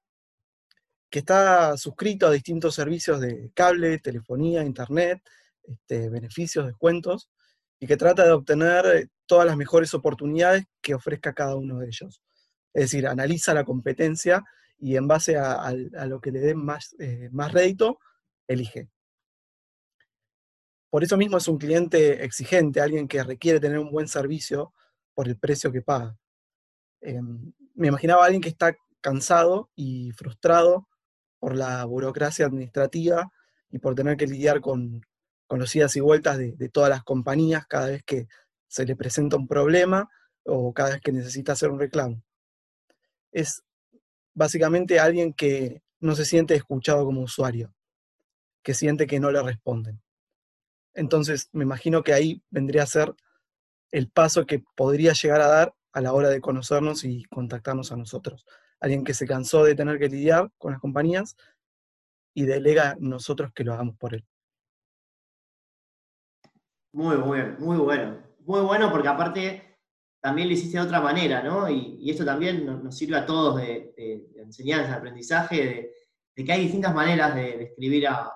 que 1.11 1.21
está 1.21 1.77
suscrito 1.77 2.27
a 2.27 2.33
distintos 2.33 2.75
servicios 2.75 3.21
de 3.21 3.51
cable, 3.55 3.99
telefonía, 3.99 4.63
internet, 4.65 5.23
este, 5.63 6.09
beneficios, 6.09 6.67
descuentos, 6.67 7.31
y 7.79 7.87
que 7.87 7.97
trata 7.97 8.25
de 8.25 8.33
obtener 8.33 8.87
eh, 8.87 9.09
todas 9.27 9.47
las 9.47 9.57
mejores 9.57 9.93
oportunidades 9.95 10.65
que 10.81 10.95
ofrezca 10.95 11.35
cada 11.35 11.57
uno 11.57 11.79
de 11.79 11.87
ellos. 11.87 12.23
Es 12.73 12.85
decir, 12.85 13.07
analiza 13.07 13.55
la 13.55 13.65
competencia 13.65 14.45
y 14.79 14.97
en 14.97 15.09
base 15.09 15.37
a, 15.37 15.73
lo 16.07 16.21
que 16.21 16.31
le 16.31 16.41
dé 16.41 16.55
más, 16.55 16.95
eh, 16.99 17.29
más 17.33 17.53
rédito, 17.53 17.99
elige. 18.47 18.89
Por 20.91 21.03
eso 21.03 21.17
mismo 21.17 21.39
es 21.39 21.49
un 21.49 21.59
cliente 21.59 22.25
exigente, 22.25 22.81
alguien 22.81 23.09
que 23.09 23.23
requiere 23.23 23.61
tener 23.61 23.79
un 23.79 23.91
buen 23.91 24.09
servicio 24.09 24.73
por 25.15 25.29
el 25.29 25.39
precio 25.39 25.73
que 25.73 25.83
paga. 25.83 26.17
Em, 27.01 27.53
me 27.75 27.89
imaginaba 27.89 28.23
a 28.23 28.27
alguien 28.27 28.43
que 28.43 28.49
está 28.49 28.77
cansado 29.01 29.71
y 29.75 30.13
frustrado 30.13 30.89
por 31.39 31.57
la 31.57 31.85
burocracia 31.85 32.47
administrativa 32.47 33.31
y 33.71 33.79
por 33.79 33.95
tener 33.95 34.17
que 34.17 34.27
lidiar 34.27 34.61
con, 34.61 35.03
conocidas 35.47 35.97
y 35.97 36.01
vueltas 36.01 36.39
de, 36.39 36.69
todas 36.69 36.91
las 36.91 37.03
compañías 37.03 37.67
cada 37.67 37.89
vez 37.89 38.03
que 38.05 38.27
se 38.69 38.85
le 38.85 38.97
presenta 38.97 39.37
un 39.37 39.47
problema 39.47 40.09
o 40.45 40.73
cada 40.73 40.91
vez 40.91 41.01
que 41.01 41.13
necesita 41.13 41.53
hacer 41.53 41.71
un 41.71 41.79
reclamo. 41.79 42.23
Es 43.33 43.63
básicamente 44.35 44.99
alguien 44.99 45.33
que 45.33 45.83
no 46.01 46.15
se 46.15 46.25
siente 46.25 46.55
escuchado 46.55 47.05
como 47.05 47.23
usuario, 47.23 47.75
que 48.63 48.75
siente 48.75 49.07
que 49.07 49.21
no 49.21 49.31
le 49.31 49.43
responden. 49.43 50.03
Entonces, 50.95 51.49
me 51.53 51.65
imagino 51.65 52.03
que 52.03 52.13
ahí 52.13 52.43
vendría 52.51 52.83
a 52.83 52.87
ser 52.87 53.15
el 53.91 54.11
paso 54.11 54.47
que 54.47 54.63
podría 54.75 55.13
llegar 55.13 55.41
a 55.41 55.49
dar 55.49 55.75
a 55.93 56.01
la 56.01 56.13
hora 56.13 56.29
de 56.29 56.41
conocernos 56.41 57.05
y 57.05 57.25
contactarnos 57.25 57.93
a 57.93 57.97
nosotros. 57.97 58.45
Alguien 58.81 59.05
que 59.05 59.15
se 59.15 59.27
cansó 59.27 59.65
de 59.65 59.75
tener 59.75 59.99
que 59.99 60.09
lidiar 60.09 60.51
con 60.59 60.73
las 60.73 60.81
compañías 60.81 61.37
y 62.35 62.45
delega 62.45 62.91
a 62.91 62.97
nosotros 62.99 63.51
que 63.55 63.65
lo 63.65 63.73
hagamos 63.73 63.97
por 63.97 64.15
él. 64.15 64.25
Muy 66.93 67.17
bueno, 67.17 67.57
muy 67.59 67.77
bueno. 67.77 68.23
Muy 68.41 68.61
bueno 68.61 68.91
porque 68.91 69.09
aparte 69.09 69.67
también 70.21 70.49
lo 70.49 70.55
hiciste 70.55 70.79
de 70.79 70.85
otra 70.85 71.01
manera, 71.01 71.43
¿no? 71.43 71.69
Y, 71.69 72.11
esto 72.11 72.25
también 72.25 72.67
nos, 72.67 72.97
sirve 72.97 73.17
a 73.17 73.27
todos 73.27 73.57
de, 73.61 73.95
enseñanza, 74.37 74.91
de 74.91 74.97
aprendizaje, 74.97 75.93
de, 76.35 76.45
que 76.45 76.53
hay 76.53 76.63
distintas 76.63 76.95
maneras 76.95 77.35
de, 77.35 77.65
escribir 77.65 78.09
a, 78.09 78.33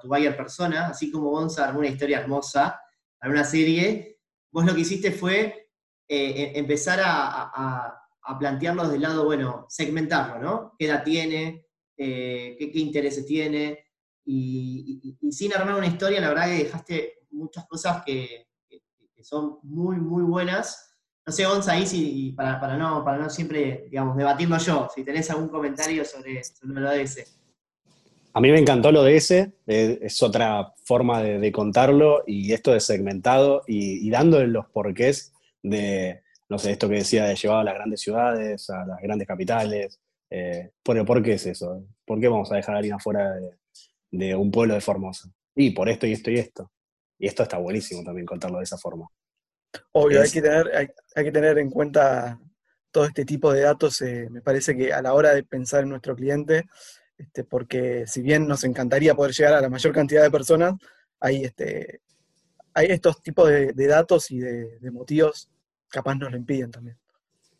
tu 0.00 0.08
buyer 0.08 0.36
persona, 0.36 0.88
así 0.88 1.10
como 1.10 1.30
Gonza 1.30 1.66
armó 1.66 1.80
una 1.80 1.88
historia 1.88 2.20
hermosa 2.20 2.80
para 3.18 3.32
una 3.32 3.44
serie, 3.44 4.18
vos 4.50 4.64
lo 4.64 4.74
que 4.74 4.80
hiciste 4.80 5.10
fue 5.12 5.70
eh, 6.08 6.52
e, 6.54 6.58
empezar 6.58 7.00
a, 7.02 7.97
plantearlo 8.36 8.82
desde 8.82 8.96
el 8.96 9.02
lado, 9.02 9.24
bueno, 9.24 9.64
segmentarlo, 9.68 10.38
¿no? 10.38 10.74
¿Qué 10.78 10.86
edad 10.86 11.04
tiene? 11.04 11.64
Eh, 11.96 12.56
qué, 12.58 12.78
intereses 12.78 13.24
tiene? 13.24 13.86
Y, 14.24 15.16
sin 15.30 15.54
armar 15.54 15.76
una 15.76 15.86
historia, 15.86 16.20
la 16.20 16.28
verdad 16.28 16.46
que 16.46 16.64
dejaste 16.64 17.12
muchas 17.30 17.66
cosas 17.66 18.02
que, 18.04 18.46
son 19.22 19.58
muy, 19.62 19.96
muy 19.96 20.22
buenas. 20.22 20.94
No 21.26 21.32
sé, 21.32 21.44
Gonza, 21.44 21.72
ahí 21.72 21.86
si, 21.86 22.32
para, 22.32 22.60
para, 22.60 22.76
no, 22.76 23.04
para 23.04 23.18
no 23.18 23.28
siempre, 23.28 23.86
digamos, 23.90 24.16
debatirlo 24.16 24.58
yo, 24.58 24.88
si 24.94 25.04
tenés 25.04 25.30
algún 25.30 25.48
comentario 25.48 26.04
sobre, 26.04 26.40
lo 26.62 26.90
de 26.90 27.02
ese. 27.02 27.26
A 28.32 28.40
mí 28.40 28.50
me 28.50 28.58
encantó 28.58 28.92
lo 28.92 29.02
de 29.02 29.16
ese, 29.16 29.52
es 29.66 30.22
otra 30.22 30.72
forma 30.84 31.22
de, 31.22 31.52
contarlo 31.52 32.22
y 32.26 32.52
esto 32.52 32.72
de 32.72 32.80
segmentado 32.80 33.62
y, 33.66 34.06
y, 34.06 34.10
dándole 34.10 34.46
los 34.46 34.66
porqués 34.66 35.32
de, 35.62 36.22
no 36.48 36.58
sé, 36.58 36.72
esto 36.72 36.88
que 36.88 36.96
decía 36.96 37.26
de 37.26 37.36
llevar 37.36 37.60
a 37.60 37.64
las 37.64 37.74
grandes 37.74 38.00
ciudades, 38.00 38.70
a 38.70 38.86
las 38.86 39.00
grandes 39.00 39.28
capitales. 39.28 40.00
Eh, 40.30 40.70
¿por, 40.82 41.22
qué 41.22 41.34
es 41.34 41.46
eso? 41.46 41.84
¿Por 42.04 42.20
qué 42.20 42.28
vamos 42.28 42.50
a 42.52 42.56
dejar 42.56 42.74
a 42.74 42.78
alguien 42.78 42.94
afuera 42.94 43.32
de, 43.32 43.50
de 44.10 44.34
un 44.34 44.50
pueblo 44.50 44.74
de 44.74 44.80
Formosa? 44.80 45.30
Y 45.54 45.70
por 45.70 45.88
esto 45.88 46.06
y 46.06 46.12
esto 46.12 46.30
y 46.30 46.38
esto. 46.38 46.70
Y 47.18 47.26
esto 47.26 47.42
está 47.42 47.58
buenísimo 47.58 48.02
también 48.04 48.26
contarlo 48.26 48.58
de 48.58 48.64
esa 48.64 48.78
forma. 48.78 49.08
Obvio, 49.92 50.22
hay, 50.22 50.30
que 50.30 50.40
tener, 50.40 50.70
hay, 51.14 51.24
que 51.24 51.32
tener 51.32 51.58
en 51.58 51.70
cuenta 51.70 52.38
todo 52.90 53.04
este 53.04 53.24
tipo 53.24 53.52
de 53.52 53.62
datos, 53.62 54.00
eh, 54.00 54.28
me 54.30 54.40
parece 54.40 54.76
que 54.76 54.92
a 54.92 55.02
la 55.02 55.14
hora 55.14 55.34
de 55.34 55.44
pensar 55.44 55.82
en 55.82 55.90
nuestro 55.90 56.16
cliente, 56.16 56.64
este, 57.18 57.44
porque 57.44 58.06
si 58.06 58.22
bien 58.22 58.46
nos 58.46 58.64
encantaría 58.64 59.14
poder 59.14 59.32
llegar 59.32 59.54
a 59.54 59.60
la 59.60 59.68
mayor 59.68 59.92
cantidad 59.92 60.22
de 60.22 60.30
personas, 60.30 60.74
hay, 61.20 61.44
este, 61.44 62.00
hay 62.72 62.86
estos 62.86 63.20
tipos 63.20 63.48
de, 63.48 63.86
datos 63.86 64.30
y 64.30 64.38
de, 64.38 64.90
motivos 64.90 65.48
capaz 65.88 66.14
nos 66.14 66.30
lo 66.30 66.36
impiden 66.36 66.70
también. 66.70 66.96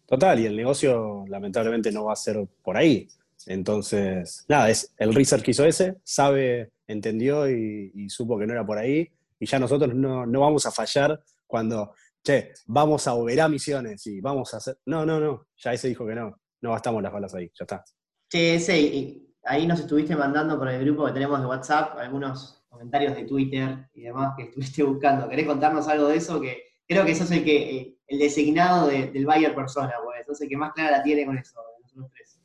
Total, 0.06 0.40
y 0.40 0.46
el 0.46 0.56
negocio 0.56 1.24
lamentablemente 1.28 1.92
no 1.92 2.04
va 2.04 2.14
a 2.14 2.16
ser 2.16 2.46
por 2.62 2.76
ahí. 2.76 3.08
Entonces, 3.46 4.44
nada, 4.48 4.70
es 4.70 4.92
el 4.96 5.14
research 5.14 5.42
que 5.42 5.50
hizo 5.50 5.64
ese, 5.64 5.96
sabe, 6.02 6.70
entendió 6.86 7.48
y 7.48 8.08
supo 8.08 8.38
que 8.38 8.46
no 8.46 8.52
era 8.52 8.66
por 8.66 8.78
ahí, 8.78 9.10
y 9.40 9.46
ya 9.46 9.58
nosotros 9.58 9.94
no, 9.94 10.26
vamos 10.40 10.66
a 10.66 10.70
fallar 10.70 11.20
cuando, 11.46 11.94
che, 12.22 12.52
vamos 12.66 13.06
a 13.06 13.12
a 13.12 13.48
misiones 13.48 14.06
y 14.06 14.20
vamos 14.20 14.52
a 14.54 14.58
hacer. 14.58 14.78
No, 14.86 15.06
no, 15.06 15.20
no, 15.20 15.46
ya 15.56 15.72
ese 15.72 15.88
dijo 15.88 16.06
que 16.06 16.14
no, 16.14 16.40
no 16.60 16.72
gastamos 16.72 17.02
las 17.02 17.12
balas 17.12 17.34
ahí, 17.34 17.50
ya 17.54 17.64
está. 17.64 17.84
Che, 18.28 18.56
ese, 18.56 19.22
ahí 19.44 19.66
nos 19.66 19.80
estuviste 19.80 20.16
mandando 20.16 20.58
por 20.58 20.68
el 20.68 20.84
grupo 20.84 21.06
que 21.06 21.12
tenemos 21.12 21.40
de 21.40 21.46
WhatsApp 21.46 21.96
algunos 21.98 22.64
comentarios 22.68 23.14
de 23.14 23.24
Twitter 23.24 23.88
y 23.94 24.02
demás 24.02 24.34
que 24.36 24.44
estuviste 24.44 24.82
buscando. 24.82 25.28
¿Querés 25.28 25.46
contarnos 25.46 25.88
algo 25.88 26.08
de 26.08 26.16
eso? 26.16 26.40
Que 26.40 26.64
creo 26.86 27.04
que 27.04 27.12
eso 27.12 27.24
es 27.24 27.30
el 27.30 27.44
que 27.44 27.97
el 28.08 28.18
designado 28.18 28.88
del 28.88 29.26
buyer 29.26 29.54
persona, 29.54 29.92
pues, 30.02 30.20
entonces 30.20 30.48
que 30.48 30.56
más 30.56 30.72
clara 30.72 30.98
la 30.98 31.02
tiene 31.02 31.26
con 31.26 31.38
eso, 31.38 31.60
nosotros 31.82 32.10
tres. 32.14 32.40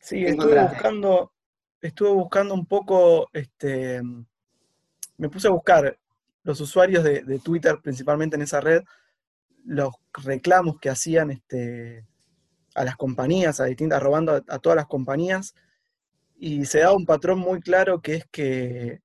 Sí, 0.00 0.24
estuve 0.24 0.60
buscando, 0.60 1.32
estuve 1.80 2.10
buscando 2.10 2.54
un 2.54 2.66
poco 2.66 3.28
este, 3.32 4.02
me 5.18 5.28
puse 5.28 5.48
a 5.48 5.52
buscar 5.52 5.98
los 6.42 6.60
usuarios 6.60 7.02
de, 7.02 7.40
Twitter, 7.40 7.80
principalmente 7.82 8.36
en 8.36 8.42
esa 8.42 8.60
red, 8.60 8.82
los 9.64 9.92
reclamos 10.24 10.78
que 10.78 10.90
hacían 10.90 11.30
este, 11.30 12.06
a 12.74 12.84
las 12.84 12.96
compañías, 12.96 13.58
a 13.58 13.64
distintas, 13.64 14.02
robando 14.02 14.44
a, 14.46 14.58
todas 14.58 14.76
las 14.76 14.86
compañías, 14.86 15.54
y 16.38 16.66
se 16.66 16.80
da 16.80 16.92
un 16.92 17.06
patrón 17.06 17.38
muy 17.38 17.60
claro 17.60 18.00
que 18.00 18.14
es 18.14 18.26
que 18.30 19.00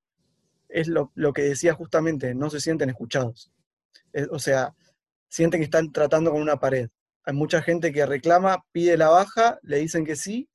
es 0.69 0.87
lo, 0.87 1.11
que 1.33 1.41
decía 1.41 1.73
justamente, 1.73 2.35
no 2.35 2.49
se 2.49 2.61
sienten 2.61 2.89
escuchados. 2.89 3.51
o 4.29 4.39
sea, 4.39 4.75
sienten 5.31 5.61
que 5.61 5.65
están 5.65 5.91
tratando 5.91 6.29
con 6.31 6.43
una 6.43 6.59
pared. 6.59 6.89
Hay 7.23 7.33
mucha 7.33 7.63
gente 7.63 7.91
que 7.91 8.05
reclama, 8.05 8.63
pide 8.71 8.97
la 8.97 9.09
baja, 9.09 9.57
le 9.63 9.77
dicen 9.79 10.05
que 10.05 10.15
sí 10.15 10.47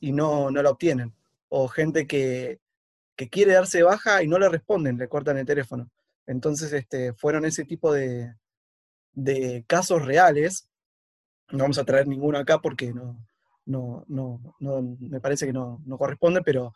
y 0.00 0.10
no, 0.10 0.50
no 0.50 0.60
la 0.64 0.70
obtienen. 0.70 1.14
O 1.48 1.68
gente 1.68 2.08
que 2.08 2.58
que 3.16 3.28
quiere 3.28 3.54
darse 3.54 3.82
baja 3.82 4.22
y 4.22 4.28
no 4.28 4.38
le 4.38 4.48
responden, 4.48 4.98
le 4.98 5.08
cortan 5.08 5.38
el 5.38 5.46
teléfono. 5.46 5.90
Entonces, 6.26 6.72
este, 6.72 7.14
fueron 7.14 7.44
ese 7.46 7.64
tipo 7.64 7.92
de, 7.92 8.34
casos 9.66 10.04
reales. 10.04 10.68
No 11.50 11.60
vamos 11.60 11.78
a 11.78 11.84
traer 11.84 12.06
ninguno 12.06 12.38
acá 12.38 12.58
porque 12.60 12.92
no, 12.92 13.16
no, 13.64 14.04
me 15.00 15.20
parece 15.20 15.46
que 15.46 15.52
no, 15.52 15.82
corresponde, 15.98 16.42
pero 16.42 16.74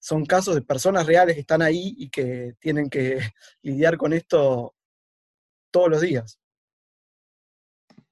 son 0.00 0.26
casos 0.26 0.54
de 0.56 0.62
personas 0.62 1.06
reales 1.06 1.34
que 1.34 1.40
están 1.40 1.62
ahí 1.62 1.94
y 1.96 2.10
que 2.10 2.54
tienen 2.60 2.90
que 2.90 3.20
lidiar 3.62 3.96
con 3.96 4.12
esto 4.12 4.74
todos 5.70 5.88
los 5.88 6.00
días. 6.00 6.38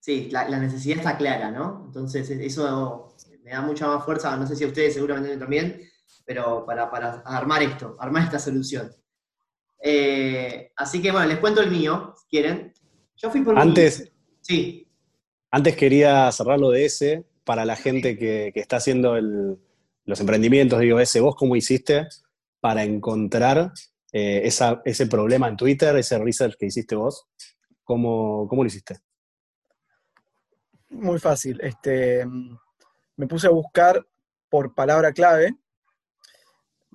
Sí, 0.01 0.29
la, 0.31 0.49
la, 0.49 0.59
necesidad 0.59 0.99
está 0.99 1.17
clara, 1.17 1.51
¿no? 1.51 1.85
Entonces 1.87 2.31
eso 2.31 3.15
me 3.43 3.53
da 3.53 3.61
mucha 3.61 3.87
más 3.87 4.05
fuerza, 4.05 4.37
no 4.37 4.47
sé 4.47 4.57
si 4.57 4.65
a 4.65 4.69
ustedes 4.69 4.95
seguramente 4.95 5.37
también, 5.37 5.81
pero 6.25 6.67
para, 6.67 6.85
armar 7.25 7.63
esto, 7.63 7.97
armar 7.99 8.25
esta 8.25 8.39
solución. 8.39 8.93
Eh, 9.81 10.73
así 10.77 11.01
que 11.01 11.13
bueno, 11.13 11.29
les 11.29 11.39
cuento 11.39 11.61
el 11.61 11.71
mío, 11.71 12.15
si 12.19 12.27
quieren. 12.29 12.73
Yo 13.17 13.31
fui 13.31 13.43
por 13.43 13.59
antes, 13.59 14.13
Sí. 14.41 14.89
Antes 15.51 15.77
quería 15.77 16.31
cerrar 16.33 16.59
lo 16.59 16.71
de 16.71 16.85
ese 16.85 17.25
para 17.45 17.65
la 17.65 17.77
gente 17.77 18.19
que, 18.19 18.53
está 18.55 18.77
haciendo 18.77 19.17
los 19.17 20.21
emprendimientos, 20.21 20.81
digo, 20.81 21.01
ese, 21.01 21.21
¿vos 21.21 21.37
cómo 21.37 21.57
hiciste 21.57 22.09
para 22.61 22.83
encontrar 22.83 23.73
eh, 24.17 24.79
ese 24.85 25.07
problema 25.07 25.49
en 25.49 25.57
Twitter, 25.57 25.97
ese 25.97 26.19
research 26.19 26.57
que 26.59 26.67
hiciste 26.67 26.95
vos? 26.95 27.27
¿Cómo, 27.85 28.47
cómo 28.49 28.63
lo 28.63 28.69
hiciste? 28.69 28.99
Muy 30.91 31.19
fácil. 31.19 31.61
Este, 31.61 32.25
me 33.17 33.27
puse 33.27 33.47
a 33.47 33.51
buscar 33.51 34.07
por 34.49 34.75
palabra 34.75 35.13
clave 35.13 35.57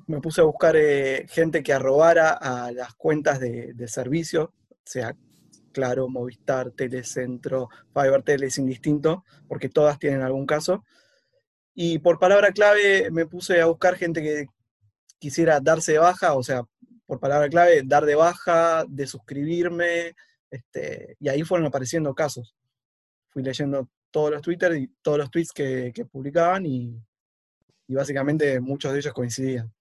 me 0.08 0.20
puse 0.20 0.42
a 0.42 0.46
buscar 0.46 0.76
eh, 0.76 1.26
gente 1.30 1.64
que 1.64 1.74
arrobara 1.74 2.32
a 2.32 2.72
las 2.72 2.94
cuentas 2.96 3.40
de, 3.40 3.88
servicio, 3.88 4.54
sea 4.84 5.16
Claro, 5.72 6.10
Movistar, 6.10 6.72
Telecentro, 6.72 7.70
Fibertel, 7.94 8.44
es 8.44 8.58
indistinto, 8.58 9.24
porque 9.48 9.70
todas 9.70 10.00
tienen 10.00 10.22
algún 10.22 10.46
caso. 10.46 10.84
Y 11.74 12.00
por 12.00 12.20
palabra 12.20 12.52
clave 12.52 13.10
me 13.10 13.26
puse 13.26 13.62
a 13.62 13.68
buscar 13.68 13.96
gente 13.96 14.22
que 14.22 14.48
quisiera 15.18 15.62
darse 15.62 15.94
de 15.94 16.00
baja, 16.00 16.34
o 16.34 16.44
sea, 16.44 16.64
por 17.12 17.20
palabra 17.20 17.50
clave, 17.50 17.82
dar 17.84 18.06
de 18.06 18.16
baja, 18.16 18.86
de 18.88 19.06
suscribirme, 19.06 20.16
este, 20.50 21.18
y 21.20 21.28
ahí 21.28 21.44
fueron 21.44 21.68
apareciendo 21.68 22.16
casos. 22.16 22.56
Fui 23.28 23.44
leyendo 23.44 23.90
todos 24.12 24.32
los 24.32 24.42
Twitter 24.42 24.74
y 24.78 24.88
todos 25.02 25.18
los 25.18 25.30
tweets 25.30 25.52
que, 25.52 25.92
publicaban 26.10 26.66
y 26.66 27.04
básicamente 27.90 28.62
muchos 28.62 28.94
de 28.94 29.00
ellos 29.00 29.14
coincidían. 29.14 29.74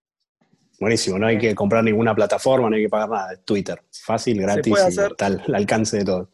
Buenísimo, 0.81 1.21
no 1.21 1.29
hay 1.29 1.39
que 1.39 1.55
comprar 1.55 1.85
ninguna 1.85 2.17
plataforma, 2.17 2.69
no 2.69 2.75
hay 2.75 2.83
que 2.83 2.89
pagar 2.89 3.09
nada. 3.09 3.37
Twitter, 3.37 3.81
fácil, 3.93 4.43
gratis, 4.43 4.75
y 4.77 5.03
está 5.05 5.27
al 5.27 5.55
alcance 5.55 5.99
de 5.99 6.05
todos. 6.05 6.29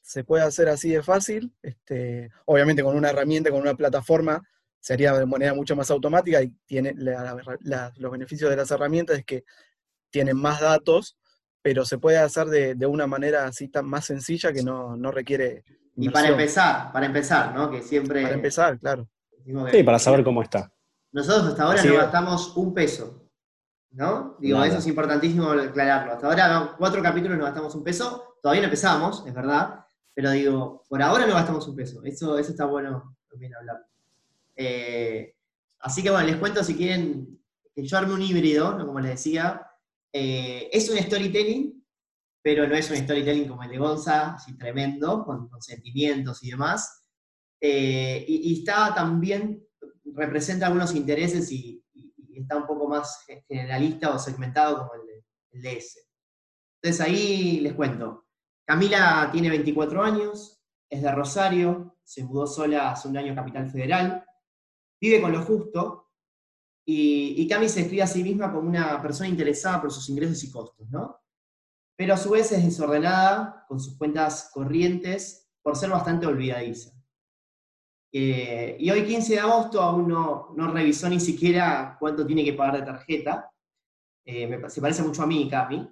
se 0.00 0.24
puede 0.24 0.44
hacer 0.44 0.70
así 0.70 0.88
de 0.88 1.02
fácil, 1.02 1.52
este, 1.60 2.30
obviamente 2.46 2.82
con 2.82 2.96
una 2.96 3.10
herramienta, 3.10 3.50
con 3.50 3.60
una 3.60 3.74
plataforma, 3.74 4.42
sería 4.80 5.12
de 5.12 5.26
manera 5.26 5.52
mucho 5.52 5.76
más 5.76 5.90
automática 5.90 6.40
y 6.40 6.48
tiene 6.64 6.94
los 6.94 8.10
beneficios 8.10 8.48
de 8.48 8.56
las 8.56 8.70
herramientas 8.70 9.18
es 9.18 9.26
que 9.26 9.44
tienen 10.14 10.36
más 10.36 10.60
datos, 10.60 11.16
pero 11.60 11.84
se 11.84 11.98
puede 11.98 12.18
hacer 12.18 12.46
de, 12.46 12.86
una 12.86 13.08
manera 13.08 13.46
así 13.46 13.66
tan 13.66 13.84
más 13.86 14.04
sencilla 14.04 14.52
que 14.52 14.62
no, 14.62 14.96
requiere... 15.10 15.64
Y 15.96 16.08
para 16.08 16.28
empezar, 16.28 16.92
para 16.92 17.06
empezar, 17.06 17.52
¿no? 17.52 17.68
Que 17.68 17.82
siempre... 17.82 18.22
Para 18.22 18.34
empezar, 18.34 18.78
claro. 18.78 19.08
Sí, 19.72 19.82
para 19.82 19.98
saber 19.98 20.22
cómo 20.22 20.40
está. 20.40 20.72
Nosotros 21.10 21.48
hasta 21.48 21.64
ahora 21.64 21.82
no 21.82 21.94
gastamos 21.96 22.56
un 22.56 22.72
peso, 22.72 23.28
¿no? 23.90 24.36
Digo, 24.38 24.62
eso 24.62 24.78
es 24.78 24.86
importantísimo 24.86 25.50
aclararlo. 25.50 26.12
Hasta 26.12 26.26
ahora, 26.28 26.74
cuatro 26.78 27.02
capítulos 27.02 27.36
no 27.36 27.44
gastamos 27.44 27.74
un 27.74 27.82
peso, 27.82 28.36
todavía 28.40 28.62
no 28.62 28.66
empezamos, 28.66 29.24
es 29.26 29.34
verdad, 29.34 29.84
pero 30.14 30.30
digo, 30.30 30.84
por 30.88 31.02
ahora 31.02 31.26
no 31.26 31.34
gastamos 31.34 31.66
un 31.66 31.74
peso. 31.74 32.04
Eso, 32.04 32.38
eso 32.38 32.50
está 32.52 32.66
bueno 32.66 33.16
también 33.28 33.52
hablar. 33.56 33.84
Eh, 34.54 35.34
así 35.80 36.04
que 36.04 36.10
bueno, 36.10 36.26
les 36.28 36.36
cuento 36.36 36.62
si 36.62 36.76
quieren 36.76 37.36
que 37.74 37.84
yo 37.84 37.98
arme 37.98 38.14
un 38.14 38.22
híbrido, 38.22 38.78
como 38.86 39.00
les 39.00 39.10
decía. 39.10 39.66
Eh, 40.16 40.70
es 40.72 40.88
un 40.88 40.96
storytelling, 40.96 41.84
pero 42.40 42.68
no 42.68 42.76
es 42.76 42.88
un 42.88 42.96
storytelling 42.96 43.48
como 43.48 43.64
el 43.64 43.70
de 43.70 43.78
Gonza, 43.78 44.36
tremendo, 44.56 45.24
con, 45.24 45.50
sentimientos 45.60 46.40
y 46.44 46.50
demás. 46.52 47.04
Eh, 47.60 48.24
y, 48.28 48.60
está 48.60 48.94
también, 48.94 49.66
representa 50.14 50.66
algunos 50.66 50.94
intereses 50.94 51.50
y, 51.50 51.82
está 52.36 52.56
un 52.56 52.66
poco 52.66 52.88
más 52.88 53.24
generalista 53.48 54.12
o 54.12 54.18
segmentado 54.18 54.78
como 54.78 54.94
el 54.94 55.06
de, 55.06 55.24
el 55.52 55.62
de 55.62 55.76
ese. 55.78 56.00
Entonces 56.80 57.00
ahí 57.00 57.60
les 57.60 57.72
cuento. 57.74 58.26
Camila 58.64 59.28
tiene 59.32 59.50
24 59.50 60.02
años, 60.02 60.62
es 60.88 61.02
de 61.02 61.12
Rosario, 61.12 61.96
se 62.04 62.22
mudó 62.22 62.46
sola 62.46 62.92
hace 62.92 63.08
un 63.08 63.16
año 63.16 63.32
a 63.32 63.36
Capital 63.36 63.70
Federal, 63.70 64.24
vive 65.00 65.20
con 65.20 65.32
lo 65.32 65.42
justo, 65.42 66.03
y, 66.86 67.48
Cami 67.48 67.68
se 67.68 67.80
describe 67.80 68.02
a 68.02 68.06
sí 68.06 68.22
misma 68.22 68.52
como 68.52 68.68
una 68.68 69.00
persona 69.00 69.28
interesada 69.28 69.80
por 69.80 69.90
sus 69.90 70.08
ingresos 70.10 70.42
y 70.44 70.50
costos, 70.50 70.88
¿no? 70.90 71.18
Pero 71.96 72.14
a 72.14 72.18
su 72.18 72.30
vez 72.30 72.52
es 72.52 72.64
desordenada 72.64 73.64
con 73.68 73.80
sus 73.80 73.96
cuentas 73.96 74.50
corrientes 74.52 75.48
por 75.62 75.76
ser 75.76 75.90
bastante 75.90 76.26
olvidadiza. 76.26 76.92
Eh, 78.12 78.76
y 78.78 78.90
hoy 78.90 79.04
15 79.04 79.34
de 79.34 79.40
agosto 79.40 79.80
aún 79.80 80.08
no, 80.08 80.54
revisó 80.72 81.08
ni 81.08 81.20
siquiera 81.20 81.96
cuánto 81.98 82.26
tiene 82.26 82.44
que 82.44 82.52
pagar 82.52 82.80
de 82.80 82.86
tarjeta. 82.86 83.50
Eh, 84.26 84.60
se 84.68 84.80
parece 84.80 85.02
mucho 85.02 85.22
a 85.22 85.26
mí, 85.26 85.48
Cami. 85.48 85.88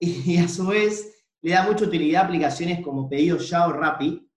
Y, 0.00 0.32
y, 0.34 0.38
a 0.38 0.48
su 0.48 0.66
vez 0.66 1.24
le 1.42 1.52
da 1.52 1.64
mucha 1.64 1.84
utilidad 1.84 2.22
a 2.22 2.26
aplicaciones 2.26 2.82
como 2.82 3.08
Pedido 3.08 3.38
Ya 3.38 3.68
o 3.68 3.72
Rappi, 3.72 4.28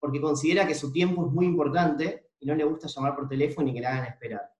porque 0.00 0.20
considera 0.20 0.66
que 0.66 0.74
su 0.74 0.90
tiempo 0.92 1.26
es 1.26 1.32
muy 1.32 1.46
importante 1.46 2.30
y 2.40 2.46
no 2.46 2.54
le 2.54 2.64
gusta 2.64 2.88
llamar 2.88 3.14
por 3.14 3.28
teléfono 3.28 3.66
ni 3.66 3.74
que 3.74 3.80
le 3.80 3.86
hagan 3.86 4.06
esperar. 4.06 4.55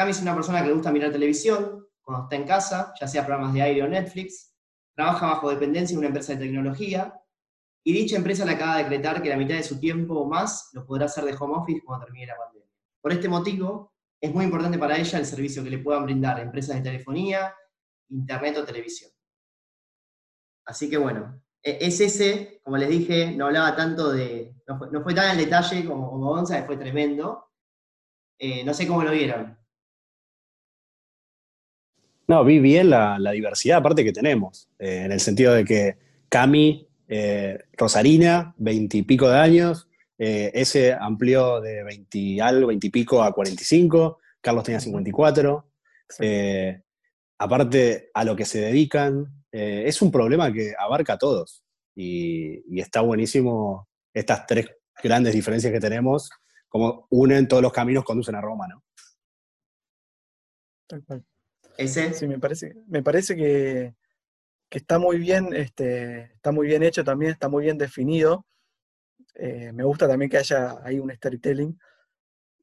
Cami 0.00 0.12
es 0.12 0.22
una 0.22 0.34
persona 0.34 0.62
que 0.62 0.68
le 0.68 0.72
gusta 0.72 0.90
mirar 0.90 1.12
televisión 1.12 1.86
cuando 2.00 2.24
está 2.24 2.36
en 2.36 2.46
casa, 2.46 2.94
ya 2.98 3.06
sea 3.06 3.26
programas 3.26 3.52
de 3.52 3.60
aire 3.60 3.82
o 3.82 3.86
Netflix, 3.86 4.56
trabaja 4.96 5.26
bajo 5.26 5.50
dependencia 5.50 5.92
en 5.92 5.98
una 5.98 6.06
empresa 6.06 6.32
de 6.32 6.38
tecnología, 6.38 7.20
y 7.84 7.92
dicha 7.92 8.16
empresa 8.16 8.46
le 8.46 8.52
acaba 8.52 8.78
de 8.78 8.84
decretar 8.84 9.20
que 9.20 9.28
la 9.28 9.36
mitad 9.36 9.56
de 9.56 9.62
su 9.62 9.78
tiempo 9.78 10.14
o 10.14 10.26
más 10.26 10.70
lo 10.72 10.86
podrá 10.86 11.04
hacer 11.04 11.24
de 11.24 11.36
home 11.38 11.54
office 11.54 11.82
cuando 11.84 12.06
termine 12.06 12.28
la 12.28 12.38
pandemia. 12.38 12.66
Por 12.98 13.12
este 13.12 13.28
motivo, 13.28 13.92
es 14.18 14.32
muy 14.32 14.46
importante 14.46 14.78
para 14.78 14.96
ella 14.96 15.18
el 15.18 15.26
servicio 15.26 15.62
que 15.62 15.68
le 15.68 15.80
puedan 15.80 16.04
brindar 16.04 16.40
empresas 16.40 16.76
de 16.76 16.82
telefonía, 16.82 17.54
internet 18.08 18.56
o 18.56 18.64
televisión. 18.64 19.10
Así 20.64 20.88
que 20.88 20.96
bueno, 20.96 21.42
e-, 21.62 21.76
es 21.78 22.00
ese, 22.00 22.62
como 22.64 22.78
les 22.78 22.88
dije, 22.88 23.32
no 23.36 23.48
hablaba 23.48 23.76
tanto 23.76 24.10
de, 24.10 24.56
no 24.66 25.02
fue, 25.02 25.14
tan 25.14 25.32
en 25.32 25.44
detalle 25.44 25.84
como, 25.84 26.10
como 26.10 26.30
Gonza, 26.30 26.64
fue 26.64 26.78
tremendo. 26.78 27.50
Eh, 28.38 28.64
no 28.64 28.72
sé 28.72 28.88
cómo 28.88 29.02
lo 29.02 29.10
vieron. 29.10 29.59
No, 32.30 32.44
vi 32.44 32.60
bien 32.60 32.90
la, 32.90 33.18
diversidad 33.32 33.78
aparte 33.78 34.04
que 34.04 34.12
tenemos, 34.12 34.68
eh, 34.78 35.02
en 35.04 35.10
el 35.10 35.18
sentido 35.18 35.52
de 35.52 35.64
que 35.64 35.96
Cami, 36.28 36.86
eh, 37.08 37.58
Rosarina, 37.76 38.54
veintipico 38.56 39.28
de 39.28 39.36
años, 39.36 39.88
ese 40.16 40.92
amplió 40.92 41.60
de 41.60 41.82
20 41.82 42.40
algo, 42.40 42.68
20 42.68 42.86
y 42.86 42.90
pico 42.90 43.20
a 43.20 43.32
45, 43.32 44.18
Carlos 44.40 44.62
tenía 44.62 44.78
54. 44.78 45.66
aparte 47.38 48.10
a 48.14 48.22
lo 48.22 48.36
que 48.36 48.44
se 48.44 48.60
dedican, 48.60 49.42
eh, 49.50 49.82
es 49.86 50.00
un 50.00 50.12
problema 50.12 50.52
que 50.52 50.72
abarca 50.78 51.14
a 51.14 51.18
todos 51.18 51.64
y, 51.96 52.78
está 52.80 53.00
buenísimo 53.00 53.88
estas 54.14 54.46
tres 54.46 54.68
grandes 55.02 55.34
diferencias 55.34 55.72
que 55.72 55.80
tenemos, 55.80 56.30
como 56.68 57.08
unen 57.10 57.48
todos 57.48 57.60
los 57.60 57.72
caminos 57.72 58.04
conducen 58.04 58.36
a 58.36 58.40
Roma, 58.40 58.68
¿no? 58.68 58.84
Tal 60.86 61.02
cual. 61.02 61.24
Sí, 61.78 62.26
me 62.26 62.38
parece, 62.38 62.74
me 62.86 63.02
parece 63.02 63.36
que, 63.36 63.94
está 64.70 64.98
muy 64.98 65.18
bien, 65.18 65.54
este, 65.54 66.32
está 66.34 66.52
muy 66.52 66.66
bien 66.66 66.82
hecho 66.82 67.04
también, 67.04 67.32
está 67.32 67.48
muy 67.48 67.64
bien 67.64 67.78
definido. 67.78 68.46
Eh, 69.34 69.72
me 69.72 69.84
gusta 69.84 70.06
también 70.06 70.30
que 70.30 70.38
haya 70.38 70.76
ahí 70.84 70.98
un 70.98 71.10
storytelling. 71.10 71.78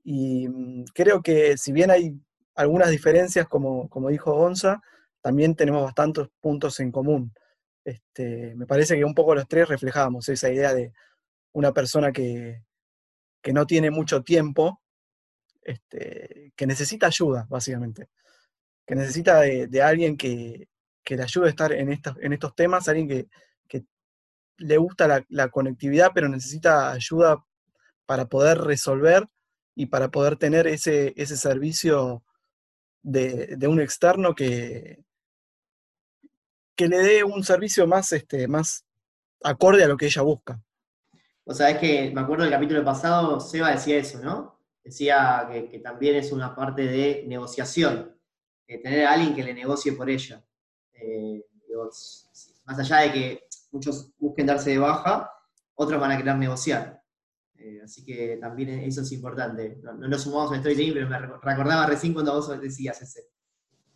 Y 0.04 0.48
mm, 0.48 0.86
creo 0.94 1.22
que 1.22 1.58
si 1.58 1.72
bien 1.72 1.92
hay 1.92 2.20
algunas 2.56 2.90
diferencias, 2.90 3.48
como, 3.48 3.90
como 3.90 4.10
dijo 4.10 4.34
Gonza, 4.34 4.82
también 5.22 5.56
tenemos 5.56 5.84
bastantes 5.84 6.28
puntos 6.40 6.80
en 6.80 6.92
común. 6.92 7.34
Este, 7.84 8.54
me 8.56 8.66
parece 8.66 8.96
que 8.96 9.06
un 9.06 9.14
poco 9.14 9.34
los 9.36 9.48
tres 9.48 9.68
reflejamos 9.68 10.28
esa 10.30 10.52
idea 10.52 10.74
de 10.74 10.92
una 11.54 11.74
persona 11.74 12.12
que, 12.12 12.64
no 13.54 13.66
tiene 13.66 13.92
mucho 13.92 14.24
tiempo, 14.24 14.82
este, 15.62 16.52
que 16.56 16.68
necesita 16.68 17.08
ayuda, 17.08 17.48
básicamente. 17.50 18.10
Que 18.88 18.96
necesita 18.96 19.42
de, 19.42 19.82
alguien 19.84 20.18
que, 20.18 20.68
le 21.06 21.24
ayude 21.24 21.48
a 21.48 21.50
estar 21.50 21.72
en, 21.72 21.92
en 21.92 22.34
estos 22.34 22.56
temas, 22.56 22.88
alguien 22.88 23.08
que, 23.08 23.28
le 24.60 24.78
gusta 24.78 25.24
la, 25.30 25.50
conectividad, 25.50 26.12
pero 26.16 26.28
necesita 26.28 26.92
ayuda 26.92 27.46
para 28.08 28.26
poder 28.26 28.58
resolver 28.58 29.28
y 29.76 29.86
para 29.86 30.10
poder 30.10 30.36
tener 30.38 30.66
ese, 30.66 31.14
ese 31.16 31.38
servicio 31.38 32.24
de, 33.04 33.56
de 33.56 33.68
un 33.68 33.80
externo 33.80 34.34
que, 34.34 35.04
que 36.76 36.88
le 36.88 36.98
dé 37.00 37.24
un 37.24 37.44
servicio 37.44 37.88
más, 37.88 38.12
este, 38.14 38.48
más 38.48 38.86
acorde 39.44 39.84
a 39.84 39.88
lo 39.88 39.98
que 39.98 40.06
ella 40.06 40.22
busca. 40.22 40.62
O 41.44 41.54
sea, 41.54 41.70
es 41.70 41.78
que 41.80 42.12
me 42.14 42.22
acuerdo 42.22 42.44
del 42.44 42.54
capítulo 42.54 42.84
pasado, 42.84 43.40
Seba 43.40 43.72
decía 43.72 43.98
eso, 43.98 44.20
¿no? 44.20 44.60
Decía 44.84 45.48
que, 45.50 45.80
también 45.80 46.16
es 46.16 46.32
una 46.32 46.56
parte 46.56 46.84
de 46.84 47.24
negociación, 47.28 48.17
tener 48.68 49.06
a 49.06 49.14
alguien 49.14 49.34
que 49.34 49.44
le 49.44 49.54
negocie 49.54 49.94
por 49.94 50.10
ella. 50.10 50.44
Eh, 50.94 51.44
más 52.66 52.80
allá 52.80 52.98
de 52.98 53.12
que 53.12 53.44
muchos 53.72 54.12
busquen 54.18 54.46
darse 54.46 54.72
de 54.72 54.78
baja, 54.78 55.32
otros 55.76 56.00
van 56.00 56.12
a 56.12 56.18
querer 56.18 56.36
negociar. 56.36 57.02
Eh, 57.56 57.82
así 57.84 58.04
que 58.04 58.38
también 58.38 58.70
eso 58.70 59.02
es 59.02 59.12
importante. 59.12 59.80
No, 59.84 59.94
nos 59.94 60.22
sumamos 60.22 60.52
en 60.54 60.60
storytelling, 60.60 60.94
pero 60.94 61.10
me 61.10 61.20
recordaba 61.20 61.86
recién 61.86 62.14
cuando 62.14 62.34
vos 62.34 62.62
decías 62.62 63.02
ese. 63.02 63.30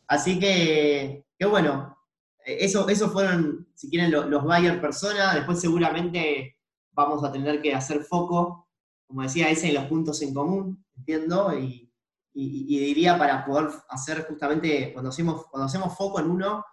Así 0.07 0.39
que, 0.39 1.25
qué 1.37 1.45
bueno, 1.45 1.97
eh, 2.45 2.57
eso, 2.61 2.87
eso 2.89 3.09
fueron, 3.09 3.67
si 3.75 3.89
quieren, 3.89 4.11
los, 4.11 4.27
los 4.27 4.43
buyer 4.43 4.79
persona. 4.79 5.35
Después 5.35 5.59
seguramente 5.59 6.57
vamos 6.91 7.23
a 7.23 7.31
tener 7.31 7.61
que 7.61 7.73
hacer 7.73 8.03
foco, 8.03 8.69
como 9.07 9.23
decía, 9.23 9.49
ese 9.49 9.69
en 9.69 9.75
los 9.75 9.85
puntos 9.85 10.21
en 10.21 10.33
común, 10.33 10.85
entiendo, 10.95 11.57
y, 11.57 11.90
diría 12.33 13.17
para 13.17 13.45
poder 13.45 13.69
hacer 13.89 14.25
justamente, 14.27 14.93
cuando 14.93 15.09
hacemos, 15.09 15.47
cuando 15.47 15.65
hacemos 15.65 15.95
foco 15.97 16.19
en 16.19 16.29
uno, 16.29 16.65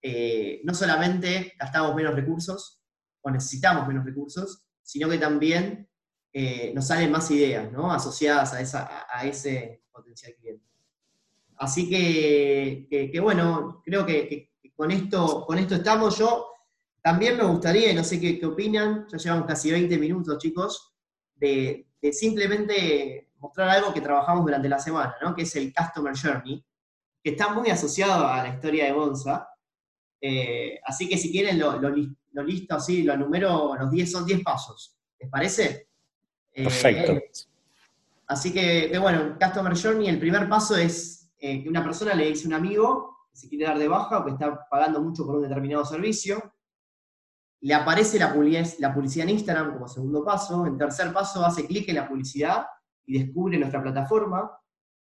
eh, 0.00 0.60
no 0.64 0.74
solamente 0.74 1.54
gastamos 1.58 1.94
menos 1.94 2.14
recursos 2.14 2.82
o 3.20 3.30
necesitamos 3.30 3.86
menos 3.86 4.04
recursos, 4.04 4.64
sino 4.82 5.08
que 5.08 5.18
también 5.18 5.88
eh, 6.32 6.72
nos 6.74 6.86
salen 6.86 7.12
más 7.12 7.30
ideas 7.30 7.70
¿no? 7.70 7.92
asociadas 7.92 8.52
a, 8.52 8.60
esa, 8.60 9.06
a, 9.12 9.24
ese 9.26 9.84
potencial 9.92 10.34
cliente. 10.34 10.66
Así 11.56 11.88
que, 11.88 12.88
que, 12.90 13.20
bueno, 13.20 13.82
creo 13.84 14.04
que, 14.04 14.50
con 14.74 14.90
esto, 14.90 15.44
con 15.46 15.58
esto 15.58 15.76
estamos. 15.76 16.18
Yo 16.18 16.48
también 17.00 17.36
me 17.36 17.44
gustaría, 17.44 17.92
y 17.92 17.94
no 17.94 18.02
sé 18.02 18.20
qué, 18.20 18.44
opinan, 18.44 19.06
ya 19.08 19.18
llevamos 19.18 19.46
casi 19.46 19.70
20 19.70 19.96
minutos, 19.98 20.38
chicos, 20.38 20.94
de, 21.36 21.86
simplemente 22.12 23.30
mostrar 23.42 23.68
algo 23.68 23.92
que 23.92 24.00
trabajamos 24.00 24.44
durante 24.44 24.68
la 24.68 24.78
semana, 24.78 25.16
¿no? 25.20 25.34
que 25.34 25.42
es 25.42 25.56
el 25.56 25.74
Customer 25.74 26.14
Journey, 26.16 26.64
que 27.22 27.30
está 27.30 27.52
muy 27.52 27.68
asociado 27.70 28.26
a 28.26 28.44
la 28.44 28.54
historia 28.54 28.84
de 28.84 28.92
Gonza. 28.92 29.48
Eh, 30.20 30.78
así 30.84 31.08
que 31.08 31.18
si 31.18 31.32
quieren 31.32 31.58
lo, 31.58 31.76
listo 32.44 32.76
así, 32.76 33.02
lo 33.02 33.16
número, 33.16 33.74
los 33.76 33.90
10 33.90 34.10
son 34.10 34.24
10 34.24 34.44
pasos. 34.44 34.96
¿Les 35.18 35.28
parece? 35.28 35.88
Eh, 36.52 36.64
Perfecto. 36.64 37.20
así 38.28 38.52
que, 38.52 38.96
bueno, 39.00 39.36
Customer 39.40 39.76
Journey, 39.76 40.08
el 40.08 40.20
primer 40.20 40.48
paso 40.48 40.76
es 40.76 41.28
eh, 41.38 41.64
que 41.64 41.68
una 41.68 41.82
persona 41.82 42.14
le 42.14 42.28
dice 42.28 42.44
a 42.44 42.48
un 42.48 42.54
amigo, 42.54 43.26
que 43.28 43.36
se 43.36 43.48
quiere 43.48 43.64
dar 43.64 43.78
de 43.78 43.88
baja 43.88 44.20
o 44.20 44.24
que 44.24 44.30
está 44.32 44.68
pagando 44.70 45.02
mucho 45.02 45.26
por 45.26 45.36
un 45.36 45.42
determinado 45.42 45.84
servicio. 45.84 46.54
le 47.60 47.74
aparece 47.74 48.20
la 48.20 48.32
publicidad, 48.32 48.68
la 48.78 48.94
publicidad 48.94 49.28
en 49.28 49.34
Instagram 49.34 49.72
como 49.72 49.88
segundo 49.88 50.24
paso. 50.24 50.64
En 50.64 50.78
tercer 50.78 51.12
paso, 51.12 51.44
hace 51.44 51.66
clic 51.66 51.88
en 51.88 51.96
la 51.96 52.08
publicidad 52.08 52.66
y 53.06 53.18
descubre 53.18 53.58
nuestra 53.58 53.82
plataforma. 53.82 54.58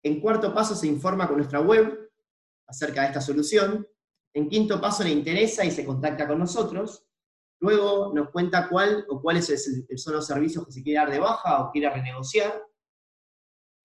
En 0.04 0.19
cuarto 0.19 0.54
paso, 0.54 0.76
se 0.76 0.88
informa 0.88 1.28
con 1.28 1.38
nuestra 1.38 1.62
web 1.62 2.12
acerca 2.67 3.02
de 3.02 3.08
esta 3.08 3.22
solución. 3.22 3.88
En 4.34 4.50
quinto 4.50 4.82
paso, 4.82 5.04
le 5.04 5.12
interesa 5.12 5.63
y 5.63 5.72
se 5.72 5.86
contacta 5.86 6.28
con 6.28 6.39
nosotros. 6.39 7.06
Luego 7.60 8.12
nos 8.13 8.30
cuenta 8.30 8.67
cuál 8.67 9.06
o 9.10 9.22
cuáles 9.22 9.48
son 9.96 10.13
los 10.13 10.26
servicios 10.26 10.65
que 10.65 10.72
se 10.72 10.84
quiere 10.84 11.00
dar 11.00 11.12
de 11.12 11.19
baja 11.19 11.63
o 11.63 11.72
quiere 11.72 11.89
renegociar. 11.89 12.62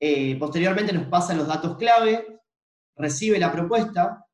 Eh, 0.00 0.38
posteriormente 0.38 0.92
nos 0.92 1.06
pasa 1.06 1.34
los 1.34 1.46
datos 1.46 1.76
clave, 1.76 2.40
recibe 2.96 3.38
la 3.38 3.52
propuesta, 3.52 4.24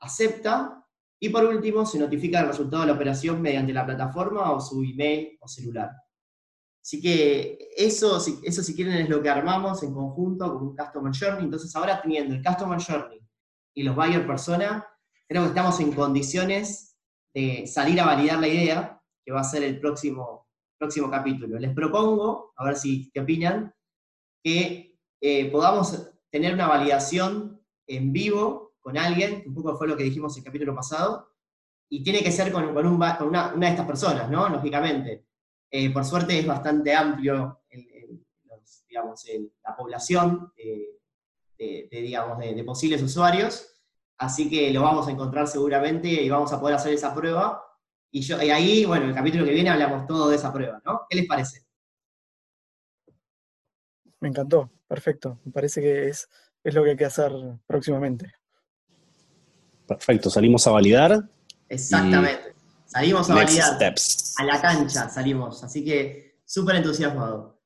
acepta 0.00 0.86
y 1.20 1.30
por 1.30 1.44
último 1.44 1.84
se 1.84 1.98
notifica 1.98 2.40
el 2.40 2.48
resultado 2.48 2.82
de 2.82 2.88
la 2.88 2.94
operación 2.94 3.42
mediante 3.42 3.72
la 3.72 3.84
plataforma 3.84 4.52
o 4.52 4.60
su 4.60 4.82
email 4.82 5.36
o 5.40 5.48
celular. 5.48 5.90
Así 6.88 7.02
que 7.02 7.68
eso, 7.76 8.16
eso 8.16 8.62
si 8.62 8.74
quieren 8.74 8.94
es 8.94 9.10
lo 9.10 9.20
que 9.20 9.28
armamos 9.28 9.82
en 9.82 9.92
conjunto 9.92 10.50
con 10.54 10.68
un 10.68 10.74
Customer 10.74 11.12
Journey. 11.14 11.44
Entonces 11.44 11.76
ahora 11.76 12.00
teniendo 12.00 12.34
el 12.34 12.42
Customer 12.42 12.80
Journey 12.80 13.20
y 13.74 13.82
los 13.82 13.94
buyer 13.94 14.26
persona, 14.26 14.88
creo 15.28 15.42
que 15.42 15.48
estamos 15.48 15.78
en 15.80 15.92
condiciones 15.92 16.96
de 17.34 17.66
salir 17.66 18.00
a 18.00 18.06
validar 18.06 18.40
la 18.40 18.48
idea, 18.48 19.02
que 19.22 19.32
va 19.32 19.40
a 19.40 19.44
ser 19.44 19.64
el 19.64 19.78
próximo, 19.78 20.48
próximo 20.78 21.10
capítulo. 21.10 21.58
Les 21.58 21.74
propongo, 21.74 22.54
a 22.56 22.64
ver 22.64 22.76
si 22.76 23.10
qué 23.10 23.20
opinan, 23.20 23.74
que 24.42 24.98
eh, 25.20 25.50
podamos 25.50 26.10
tener 26.30 26.54
una 26.54 26.68
validación 26.68 27.62
en 27.86 28.14
vivo 28.14 28.76
con 28.80 28.96
alguien, 28.96 29.42
que 29.42 29.48
un 29.50 29.54
poco 29.54 29.76
fue 29.76 29.88
lo 29.88 29.96
que 29.98 30.04
dijimos 30.04 30.34
el 30.38 30.42
capítulo 30.42 30.74
pasado, 30.74 31.34
y 31.90 32.02
tiene 32.02 32.22
que 32.22 32.32
ser 32.32 32.50
con, 32.50 32.64
una, 32.64 33.52
de 33.54 33.68
estas 33.68 33.86
personas, 33.86 34.30
¿no? 34.30 34.48
Lógicamente. 34.48 35.27
Eh, 35.70 35.92
por 35.92 36.04
suerte 36.04 36.38
es 36.38 36.46
bastante 36.46 36.94
amplio 36.94 37.60
digamos, 38.88 39.24
la 39.62 39.76
población 39.76 40.52
de, 41.58 41.88
digamos, 41.90 42.38
de, 42.38 42.64
posibles 42.64 43.02
usuarios, 43.02 43.82
así 44.16 44.48
que 44.48 44.70
lo 44.72 44.82
vamos 44.82 45.06
a 45.08 45.10
encontrar 45.10 45.46
seguramente 45.46 46.08
y 46.08 46.28
vamos 46.28 46.52
a 46.52 46.60
poder 46.60 46.76
hacer 46.76 46.92
esa 46.92 47.14
prueba. 47.14 47.62
Y, 48.10 48.22
yo, 48.22 48.42
y 48.42 48.50
ahí, 48.50 48.84
bueno, 48.84 49.06
el 49.06 49.14
capítulo 49.14 49.44
que 49.44 49.52
viene 49.52 49.70
hablamos 49.70 50.06
todo 50.06 50.30
de 50.30 50.36
esa 50.36 50.52
prueba, 50.52 50.80
¿no? 50.84 51.02
¿Qué 51.08 51.16
les 51.16 51.26
parece? 51.26 51.66
Me 54.20 54.28
encantó, 54.28 54.70
perfecto. 54.86 55.38
Me 55.44 55.52
parece 55.52 55.80
que 55.80 56.08
es, 56.08 56.28
es 56.64 56.74
lo 56.74 56.82
que 56.82 56.90
hay 56.90 56.96
que 56.96 57.04
hacer 57.04 57.32
próximamente. 57.66 58.32
Perfecto, 59.86 60.30
salimos 60.30 60.66
a 60.66 60.72
validar. 60.72 61.28
Exactamente. 61.68 62.57
Salimos 62.88 63.28
a 63.30 63.34
validar. 63.34 63.94
A 64.38 64.44
la 64.44 64.60
cancha 64.60 65.08
salimos. 65.08 65.62
Así 65.62 65.84
que 65.84 66.38
súper 66.44 66.76
entusiasmado. 66.76 67.60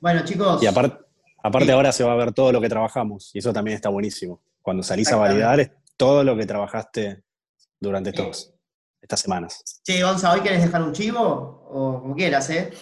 Bueno, 0.00 0.24
chicos. 0.24 0.62
Y 0.62 0.66
aparte, 0.66 1.04
aparte 1.42 1.70
ahora 1.70 1.92
se 1.92 2.02
va 2.02 2.12
a 2.12 2.16
ver 2.16 2.32
todo 2.32 2.50
lo 2.50 2.60
que 2.60 2.68
trabajamos. 2.68 3.30
Y 3.34 3.38
eso 3.38 3.52
también 3.52 3.76
está 3.76 3.90
buenísimo. 3.90 4.42
Cuando 4.62 4.82
salís 4.82 5.12
a 5.12 5.16
validar 5.16 5.60
es 5.60 5.70
todo 5.96 6.24
lo 6.24 6.36
que 6.36 6.46
trabajaste 6.46 7.22
durante 7.78 8.10
estas 9.02 9.20
semanas. 9.20 9.62
Che, 9.84 10.02
Gonza, 10.02 10.32
¿hoy 10.32 10.40
querés 10.40 10.62
dejar 10.62 10.82
un 10.82 10.92
chivo? 10.92 11.20
O 11.68 12.00
como 12.00 12.16
quieras, 12.16 12.48
¿eh? 12.48 12.72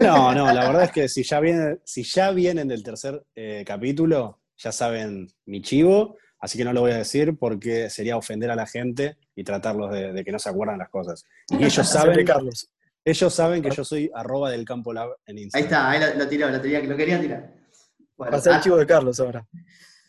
No, 0.00 0.32
no, 0.34 0.52
la 0.52 0.66
verdad 0.66 0.84
es 0.84 0.92
que 0.92 1.08
si 1.08 1.22
ya, 1.22 1.38
vienen, 1.38 1.80
si 1.84 2.02
ya 2.02 2.32
vienen 2.32 2.66
del 2.66 2.82
tercer 2.82 3.24
eh, 3.36 3.62
capítulo, 3.64 4.40
ya 4.56 4.72
saben 4.72 5.28
mi 5.46 5.62
chivo, 5.62 6.16
así 6.40 6.58
que 6.58 6.64
no 6.64 6.72
lo 6.72 6.80
voy 6.80 6.90
a 6.90 6.98
decir 6.98 7.38
porque 7.38 7.88
sería 7.90 8.16
ofender 8.16 8.50
a 8.50 8.56
la 8.56 8.66
gente 8.66 9.16
y 9.40 9.44
tratarlos 9.44 9.90
de, 9.90 10.22
que 10.22 10.30
no 10.30 10.38
se 10.38 10.50
acuerdan 10.50 10.78
las 10.78 10.90
cosas. 10.90 11.24
Y 11.58 11.64
ellos 11.64 11.88
saben, 11.88 12.26
Carlos. 12.26 12.70
ellos 13.04 13.34
saben 13.34 13.62
que 13.62 13.70
yo 13.70 13.84
soy 13.84 14.10
arroba 14.14 14.50
del 14.50 14.66
campo 14.66 14.92
lab 14.92 15.16
en 15.26 15.38
Instagram. 15.38 15.64
Ahí 15.64 15.96
está, 15.96 16.10
ahí 16.10 16.18
lo, 16.18 16.28
tiró, 16.28 16.50
lo, 16.50 16.58
lo 16.58 16.96
quería 16.96 17.18
tirar. 17.20 17.54
Bueno, 18.18 18.32
Va 18.32 18.38
a 18.38 18.40
ser 18.40 18.54
el 18.54 18.60
chivo 18.60 18.76
de 18.76 18.86
Carlos 18.86 19.18
ahora. 19.18 19.46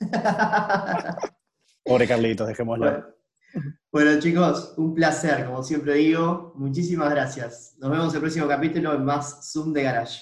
Pobre 1.84 2.08
Carlitos, 2.08 2.46
dejémoslo. 2.46 3.16
Bueno, 3.90 4.20
chicos, 4.20 4.74
un 4.78 4.94
placer, 4.94 5.46
como 5.46 5.64
siempre 5.64 5.94
digo. 5.94 6.52
Muchísimas 6.56 7.10
gracias. 7.10 7.76
Nos 7.80 7.90
vemos 7.90 8.10
en 8.10 8.16
el 8.16 8.22
próximo 8.22 8.48
capítulo 8.50 8.94
en 8.94 9.06
más 9.06 9.52
Zoom 9.52 9.72
de 9.72 9.84
Garage. 9.84 10.22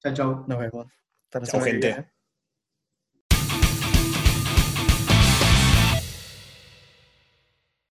Chao, 0.00 0.14
chao. 0.14 0.44
Nos 0.46 0.58
vemos. 0.58 0.86
Hasta 1.32 1.58
la 1.58 1.64
gente. 1.64 2.17